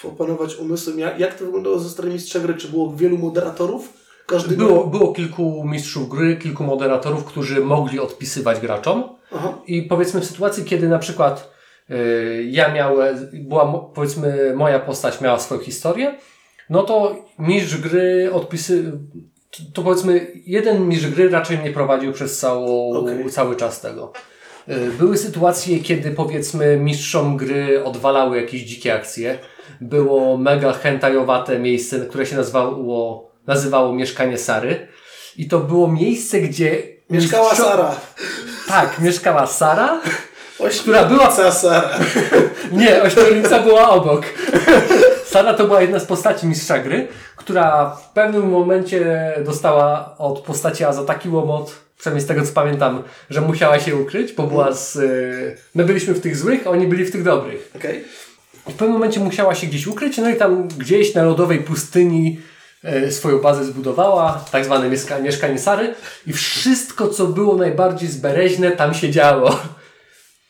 e, 0.03 0.07
opanować 0.07 0.55
umysłem. 0.55 0.99
Jak, 0.99 1.19
jak 1.19 1.33
to 1.33 1.45
wyglądało 1.45 1.79
ze 1.79 1.89
strony 1.89 2.13
mistrza 2.13 2.39
gry? 2.39 2.53
Czy 2.53 2.67
było 2.67 2.95
wielu 2.95 3.17
moderatorów? 3.17 4.03
Każdy 4.25 4.57
Było, 4.57 4.87
było 4.87 5.13
kilku 5.13 5.63
mistrzów 5.65 6.09
gry, 6.09 6.37
kilku 6.37 6.63
moderatorów, 6.63 7.25
którzy 7.25 7.61
mogli 7.61 7.99
odpisywać 7.99 8.59
graczom. 8.59 9.03
Aha. 9.31 9.57
I 9.67 9.83
powiedzmy 9.83 10.21
w 10.21 10.25
sytuacji, 10.25 10.63
kiedy 10.63 10.89
na 10.89 10.99
przykład 10.99 11.53
y, 11.89 12.47
ja 12.49 12.73
miałem, 12.73 13.29
była 13.33 13.73
powiedzmy 13.95 14.53
moja 14.55 14.79
postać 14.79 15.21
miała 15.21 15.39
swoją 15.39 15.61
historię, 15.61 16.15
no 16.69 16.83
to 16.83 17.15
mistrz 17.39 17.77
gry 17.77 18.29
odpisy, 18.33 18.91
to, 19.73 19.81
powiedzmy 19.81 20.27
jeden 20.45 20.87
mistrz 20.87 21.07
gry 21.07 21.29
raczej 21.29 21.57
mnie 21.57 21.71
prowadził 21.71 22.13
przez 22.13 22.39
całą, 22.39 22.91
Okej. 22.93 23.29
cały 23.29 23.55
czas 23.55 23.81
tego. 23.81 24.13
Y, 24.69 24.91
Były 24.99 25.17
sytuacje, 25.17 25.79
kiedy 25.79 26.11
powiedzmy 26.11 26.77
mistrzom 26.77 27.37
gry 27.37 27.83
odwalały 27.83 28.41
jakieś 28.41 28.61
dzikie 28.61 28.93
akcje. 28.93 29.39
Było 29.81 30.37
mega 30.37 30.73
hentajowate 30.73 31.59
miejsce, 31.59 31.99
które 31.99 32.25
się 32.25 32.35
nazywało, 32.35 33.31
nazywało 33.47 33.93
Mieszkanie 33.95 34.37
Sary. 34.37 34.87
I 35.37 35.47
to 35.47 35.59
było 35.59 35.87
miejsce, 35.91 36.39
gdzie 36.39 36.83
Mieszkała 37.09 37.51
mistrzo- 37.51 37.63
Sara. 37.63 37.95
Tak, 38.67 38.99
mieszkała 38.99 39.47
Sara, 39.47 40.01
Ośmiornica 40.59 40.81
która 40.81 41.05
była 41.05 41.51
Sara. 41.51 41.89
nie, 42.71 43.03
ośmiornica 43.03 43.59
była 43.59 43.89
obok. 43.89 44.21
Sara 45.33 45.53
to 45.53 45.65
była 45.67 45.81
jedna 45.81 45.99
z 45.99 46.05
postaci 46.05 46.47
mistrza 46.47 46.79
gry, 46.79 47.07
która 47.35 47.89
w 47.89 48.13
pewnym 48.13 48.49
momencie 48.49 49.31
dostała 49.45 50.15
od 50.17 50.39
postaci 50.39 50.83
Aza 50.83 51.03
taki 51.03 51.29
łomot, 51.29 51.75
przynajmniej 51.97 52.25
z 52.25 52.27
tego 52.27 52.45
co 52.45 52.53
pamiętam, 52.53 53.03
że 53.29 53.41
musiała 53.41 53.79
się 53.79 53.95
ukryć, 53.95 54.33
bo 54.33 54.47
była 54.47 54.71
z... 54.73 54.95
y, 54.95 55.57
My 55.75 55.85
byliśmy 55.85 56.13
w 56.13 56.21
tych 56.21 56.37
złych, 56.37 56.67
a 56.67 56.69
oni 56.69 56.87
byli 56.87 57.05
w 57.05 57.11
tych 57.11 57.23
dobrych. 57.23 57.71
I 58.67 58.71
w 58.71 58.75
pewnym 58.75 58.91
momencie 58.91 59.19
musiała 59.19 59.55
się 59.55 59.67
gdzieś 59.67 59.87
ukryć, 59.87 60.17
no 60.17 60.29
i 60.29 60.35
tam 60.35 60.67
gdzieś 60.67 61.15
na 61.15 61.23
lodowej 61.23 61.59
pustyni 61.59 62.39
e, 62.83 63.11
swoją 63.11 63.39
bazę 63.39 63.65
zbudowała, 63.65 64.45
tak 64.51 64.65
zwane 64.65 64.89
mieszka 64.89 65.19
mieszkanie 65.19 65.59
Sary 65.59 65.95
i 66.27 66.33
wszystko, 66.33 67.07
co 67.07 67.27
było 67.27 67.55
najbardziej 67.55 68.09
zbereźne, 68.09 68.71
tam 68.71 68.93
się 68.93 69.11
działo. 69.11 69.59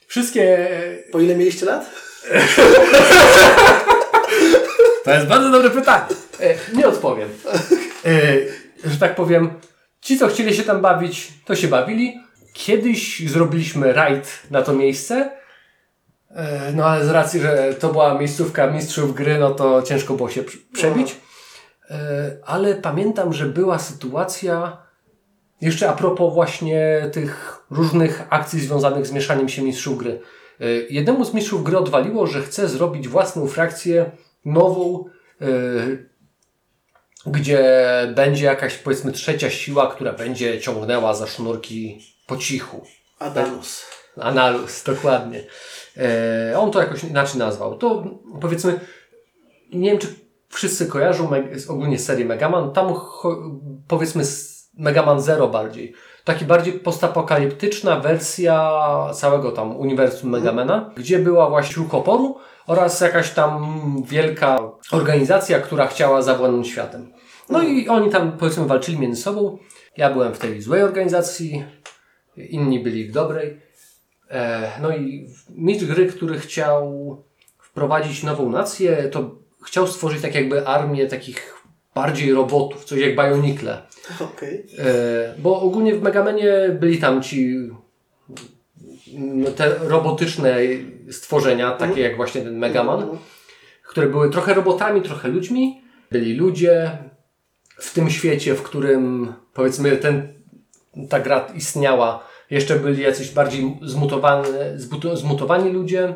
Wszystkie 0.08 0.70
Po 1.12 1.20
ile 1.20 1.36
mieliście 1.36 1.66
lat? 1.66 1.90
To 5.04 5.12
jest 5.12 5.28
bardzo 5.28 5.52
dobre 5.52 5.70
pytanie. 5.70 6.06
E, 6.40 6.56
nie 6.76 6.88
odpowiem. 6.88 7.30
E, 8.06 8.90
że 8.90 8.98
tak 9.00 9.16
powiem, 9.16 9.54
ci, 10.02 10.18
co 10.20 10.28
chcieli 10.28 10.56
się 10.56 10.64
tam 10.64 10.82
bawić, 10.82 11.34
to 11.46 11.56
się 11.56 11.68
bawili. 11.68 12.20
Kiedyś 12.54 13.30
zrobiliśmy 13.30 13.94
rajd 13.94 14.40
na 14.52 14.62
to 14.62 14.74
miejsce. 14.74 15.32
E, 16.30 16.72
no 16.76 16.86
ale 16.86 17.06
z 17.06 17.10
racji, 17.10 17.40
że 17.40 17.74
to 17.80 17.92
była 17.92 18.14
miejscówka 18.14 18.68
mistrzów 18.68 19.16
gry, 19.16 19.38
no 19.40 19.52
to 19.52 19.82
ciężko 19.82 20.14
było 20.14 20.30
się 20.30 20.44
pr- 20.44 20.58
przebić. 20.74 21.16
E, 21.90 21.96
ale 22.46 22.76
pamiętam, 22.76 23.34
że 23.34 23.46
była 23.46 23.80
sytuacja, 23.80 24.78
jeszcze 25.62 25.90
a 25.90 25.94
propos 25.94 26.34
właśnie 26.34 27.10
tych 27.14 27.64
różnych 27.70 28.24
akcji 28.30 28.60
związanych 28.60 29.08
z 29.08 29.12
mieszaniem 29.12 29.50
się 29.50 29.62
mistrzów 29.62 29.98
gry. 29.98 30.20
Jednemu 30.90 31.26
z 31.26 31.34
mistrzów 31.34 31.64
gry 31.64 31.78
odwaliło, 31.78 32.28
że 32.28 32.42
chce 32.42 32.70
zrobić 32.70 33.08
własną 33.08 33.48
frakcję 33.48 34.12
nową, 34.46 35.06
e, 35.42 35.46
gdzie 37.26 37.64
będzie 38.16 38.46
jakaś 38.46 38.78
powiedzmy 38.78 39.12
trzecia 39.12 39.50
siła, 39.50 39.88
która 39.88 40.14
będzie 40.14 40.62
ciągnęła 40.62 41.14
za 41.14 41.28
sznurki 41.28 42.02
po 42.28 42.38
cichu. 42.38 42.86
Adamus. 43.20 43.86
Analus, 44.18 44.84
dokładnie. 44.84 45.44
E, 45.98 46.60
on 46.60 46.72
to 46.72 46.80
jakoś 46.80 47.04
inaczej 47.04 47.40
nazwał. 47.40 47.78
To 47.78 48.04
powiedzmy, 48.42 48.80
nie 49.74 49.90
wiem 49.90 50.00
czy 50.00 50.08
wszyscy 50.50 50.88
kojarzą 50.88 51.30
ogólnie 51.68 52.00
serię 52.00 52.26
Megaman. 52.26 52.74
Tam 52.74 52.94
powiedzmy 53.88 54.24
Megaman 54.78 55.22
Zero 55.22 55.48
bardziej. 55.48 55.94
taki 56.24 56.46
bardziej 56.46 56.74
postapokaliptyczna 56.74 58.00
wersja 58.00 58.72
całego 59.14 59.52
tam 59.52 59.78
uniwersum 59.78 60.30
Megamena, 60.30 60.92
gdzie 60.96 61.20
była 61.20 61.50
właśnie 61.50 61.74
siłka 61.74 61.98
oporu 61.98 62.38
oraz 62.68 63.02
jakaś 63.02 63.32
tam 63.32 63.84
wielka 64.08 64.72
organizacja, 64.92 65.60
która 65.60 65.88
chciała 65.88 66.22
zawładnąć 66.22 66.68
światem. 66.68 67.14
No 67.50 67.64
i 67.64 67.88
oni 67.88 68.10
tam 68.10 68.38
powiedzmy 68.38 68.66
walczyli 68.66 69.00
między 69.00 69.22
sobą. 69.22 69.58
Ja 69.98 70.10
byłem 70.14 70.34
w 70.34 70.40
tej 70.40 70.62
złej 70.62 70.84
organizacji, 70.84 71.66
inni 72.38 72.80
byli 72.80 73.06
w 73.06 73.12
dobrej. 73.12 73.62
E, 74.30 74.72
no 74.82 74.96
i 74.96 75.30
mistrz 75.50 75.86
gry, 75.86 76.06
który 76.06 76.40
chciał 76.40 77.18
wprowadzić 77.60 78.24
nową 78.24 78.50
nację, 78.50 79.10
to 79.12 79.36
chciał 79.66 79.88
stworzyć 79.88 80.22
tak 80.22 80.36
jakby 80.36 80.68
armię 80.68 81.08
takich 81.08 81.64
bardziej 81.96 82.34
robotów, 82.34 82.86
coś 82.86 83.00
jak 83.00 83.16
Bionicle. 83.16 83.82
Okej. 84.20 84.66
E, 84.78 85.36
bo 85.38 85.62
ogólnie 85.62 85.96
w 85.96 86.02
Megamenie 86.02 86.78
byli 86.80 86.98
tam 86.98 87.24
ci 87.24 87.56
te 89.56 89.76
robotyczne 89.82 90.58
stworzenia, 91.12 91.72
takie 91.72 92.02
jak 92.02 92.16
właśnie 92.16 92.42
ten 92.42 92.58
Megaman, 92.58 93.18
które 93.84 94.08
były 94.08 94.30
trochę 94.30 94.54
robotami, 94.54 95.02
trochę 95.02 95.28
ludźmi. 95.28 95.82
Byli 96.12 96.36
ludzie 96.36 96.98
w 97.78 97.94
tym 97.94 98.10
świecie, 98.10 98.56
w 98.56 98.64
którym 98.64 99.34
powiedzmy 99.54 99.98
ten, 99.98 100.34
ta 101.10 101.20
gra 101.20 101.48
istniała. 101.56 102.24
Jeszcze 102.50 102.76
byli 102.76 103.04
jacyś 103.04 103.32
bardziej 103.32 103.78
zmutowani, 103.82 104.48
zmutowani 105.14 105.72
ludzie. 105.72 106.16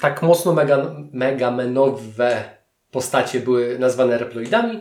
Tak 0.00 0.22
mocno 0.22 0.52
mega, 0.52 0.94
megamenowe 1.12 2.44
postacie 2.90 3.40
były 3.40 3.78
nazwane 3.78 4.18
reploidami. 4.18 4.80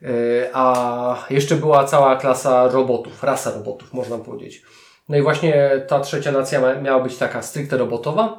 Yy, 0.00 0.08
a 0.52 1.26
jeszcze 1.30 1.56
była 1.56 1.84
cała 1.84 2.16
klasa 2.16 2.68
robotów, 2.68 3.22
rasa 3.22 3.50
robotów, 3.50 3.92
można 3.92 4.18
powiedzieć. 4.18 4.62
No 5.08 5.16
i 5.16 5.22
właśnie 5.22 5.70
ta 5.88 6.00
trzecia 6.00 6.32
nacja 6.32 6.74
miała 6.82 7.02
być 7.02 7.16
taka 7.16 7.42
stricte 7.42 7.76
robotowa. 7.76 8.38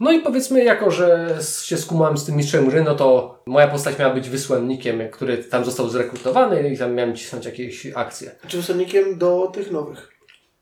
No 0.00 0.12
i 0.12 0.20
powiedzmy, 0.20 0.64
jako 0.64 0.90
że 0.90 1.38
się 1.62 1.76
skumałem 1.76 2.18
z 2.18 2.24
tym 2.24 2.36
mistrzem 2.36 2.68
gry, 2.68 2.82
no 2.82 2.94
to 2.94 3.38
moja 3.46 3.68
postać 3.68 3.98
miała 3.98 4.14
być 4.14 4.28
wysłannikiem, 4.28 5.10
który 5.10 5.38
tam 5.38 5.64
został 5.64 5.88
zrekrutowany 5.88 6.68
i 6.68 6.78
tam 6.78 6.94
miałem 6.94 7.16
cisnąć 7.16 7.44
jakieś 7.44 7.86
akcje. 7.94 8.30
Czy 8.48 8.56
wysłannikiem 8.56 9.18
do 9.18 9.50
tych 9.54 9.70
nowych? 9.70 10.10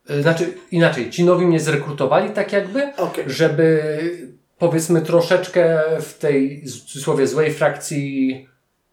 Yy, 0.08 0.22
Znaczy, 0.22 0.54
inaczej, 0.70 1.10
ci 1.10 1.24
nowi 1.24 1.46
mnie 1.46 1.60
zrekrutowali 1.60 2.30
tak 2.30 2.52
jakby, 2.52 2.94
Okej. 2.96 3.24
żeby 3.26 3.82
powiedzmy 4.58 5.02
troszeczkę 5.02 5.82
w 6.00 6.18
tej 6.18 6.62
w 6.62 6.84
cudzysłowie 6.84 7.26
złej 7.26 7.54
frakcji 7.54 8.48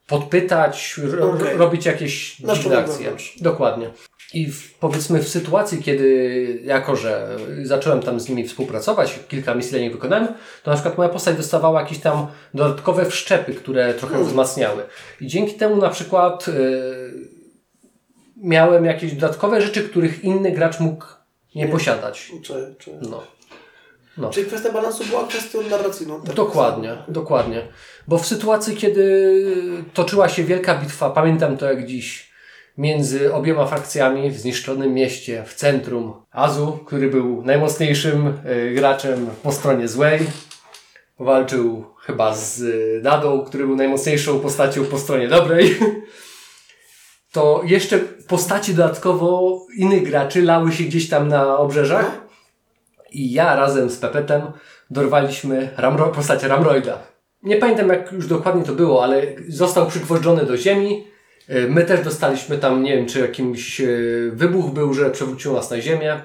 podpytać, 0.08 1.00
ro, 1.04 1.32
Okej. 1.32 1.58
robić 1.58 1.86
jakieś 1.86 2.36
dziwne 2.36 2.78
akcje. 2.78 3.12
Dokładnie. 3.42 3.90
I 4.34 4.52
w, 4.52 4.74
powiedzmy 4.74 5.24
w 5.24 5.30
sytuacji, 5.30 5.84
kiedy 5.84 6.60
jako, 6.64 6.96
że 6.96 7.38
zacząłem 7.64 8.00
tam 8.02 8.20
z 8.20 8.30
nimi 8.30 8.48
współpracować, 8.48 9.20
kilka 9.28 9.56
misji 9.56 9.72
dla 9.72 9.80
nich 9.80 9.92
wykonałem, 9.92 10.28
to 10.64 10.72
na 10.72 10.78
przykład 10.78 10.98
moja 10.98 11.10
postać 11.10 11.38
dostawała 11.38 11.82
jakieś 11.82 12.00
tam 12.00 12.28
dodatkowe 12.54 13.06
wszczepy, 13.06 13.54
które 13.54 13.94
trochę 13.94 14.14
Hmm. 14.14 14.30
wzmacniały. 14.30 14.84
I 15.22 15.28
dzięki 15.28 15.54
temu 15.54 15.76
na 15.76 15.90
przykład 15.90 16.48
y, 16.48 16.54
miałem 18.38 18.86
jakieś 18.86 19.14
dodatkowe 19.14 19.62
rzeczy, 19.62 19.84
których 19.84 20.24
inny 20.24 20.52
gracz 20.52 20.80
mógł 20.80 21.06
nie, 21.56 21.66
Nie. 21.66 21.72
posiadać. 21.72 22.32
Czy, 22.44 22.76
czy... 22.80 22.92
No. 23.10 23.24
No. 24.18 24.30
Czyli 24.30 24.48
kwestia 24.48 24.72
balansu 24.72 25.06
była 25.06 25.28
kwestią 25.28 25.62
narracyjną. 25.70 26.22
tak? 26.22 26.36
Dokładnie, 26.36 26.98
dokładnie. 27.08 27.68
Bo 28.08 28.18
w 28.18 28.28
sytuacji, 28.28 28.76
kiedy 28.76 29.34
toczyła 29.94 30.30
się 30.30 30.44
wielka 30.44 30.76
bitwa, 30.76 31.10
pamiętam 31.10 31.58
to 31.58 31.66
jak 31.66 31.86
dziś, 31.86 32.33
między 32.78 33.34
obiema 33.34 33.66
frakcjami 33.66 34.32
w 34.32 34.40
zniszczonym 34.40 34.94
mieście, 34.94 35.44
w 35.48 35.54
centrum 35.54 36.14
Azu, 36.32 36.80
który 36.86 37.10
był 37.10 37.42
najmocniejszym 37.42 38.28
y, 38.28 38.74
graczem 38.76 39.30
po 39.44 39.52
stronie 39.52 39.88
złej, 39.88 40.20
walczył 41.20 41.86
chyba 42.00 42.36
z 42.36 42.64
Dadą, 43.04 43.46
który 43.46 43.68
był 43.68 43.76
najmocniejszą 43.76 44.40
postacią 44.40 44.86
po 44.86 44.98
stronie 44.98 45.28
dobrej. 45.28 45.76
To 47.34 47.62
jeszcze 47.66 48.00
postaci 48.28 48.74
dodatkowo 48.74 49.60
innych 49.78 50.04
graczy 50.04 50.42
lały 50.42 50.72
się 50.72 50.84
gdzieś 50.84 51.10
tam 51.10 51.28
na 51.28 51.58
obrzeżach. 51.58 52.22
I 53.12 53.32
ja 53.32 53.56
razem 53.56 53.90
z 53.90 53.98
Pepetem 53.98 54.42
dorwaliśmy 54.90 55.70
Ramro, 55.78 56.08
postać 56.08 56.44
Ramroida. 56.44 56.98
Nie 57.44 57.58
pamiętam 57.58 57.90
jak 57.90 58.12
już 58.12 58.28
dokładnie 58.28 58.64
to 58.64 58.74
było, 58.74 59.04
ale 59.04 59.22
został 59.48 59.88
przygwożdżony 59.88 60.46
do 60.46 60.58
ziemi. 60.58 61.08
Y, 61.50 61.68
My 61.70 61.84
też 61.86 62.02
dostaliśmy 62.04 62.58
tam, 62.58 62.84
nie 62.84 62.98
wiem 62.98 63.06
czy 63.06 63.20
jakimś 63.20 63.82
y, 63.82 64.32
wybuch 64.34 64.72
był, 64.72 64.94
że 64.94 65.12
przewrócił 65.12 65.54
nas 65.54 65.72
na 65.72 65.82
ziemię. 65.82 66.22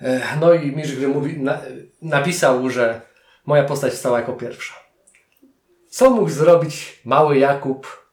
E, 0.00 0.36
No 0.40 0.52
i 0.54 0.76
mistrz 0.76 0.96
gry 0.96 1.08
mówi, 1.08 1.40
na, 1.40 1.60
napisał, 2.02 2.70
że 2.70 3.00
moja 3.46 3.64
postać 3.64 3.94
stała 3.94 4.18
jako 4.18 4.32
pierwsza. 4.32 4.74
Co 5.88 6.10
mógł 6.10 6.30
zrobić 6.30 7.00
mały 7.04 7.38
Jakub, 7.38 8.06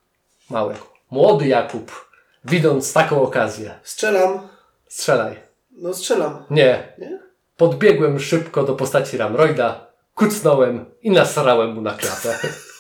mały, 0.50 0.76
młody 1.12 1.48
Jakub, 1.48 2.10
widząc 2.46 2.94
taką 2.94 3.22
okazję? 3.22 3.80
Strzelam. 3.84 4.48
Strzelaj. 4.88 5.36
No 5.72 5.94
strzelam. 5.94 6.46
Nie. 6.50 6.94
Nie? 6.98 7.20
Podbiegłem 7.58 8.20
szybko 8.20 8.64
do 8.64 8.76
postaci 8.76 9.18
Ramroida, 9.18 9.88
kucnąłem 10.16 10.86
i 11.02 11.12
nasrałem 11.12 11.74
mu 11.74 11.82
na 11.82 11.94
klatę. 11.94 12.40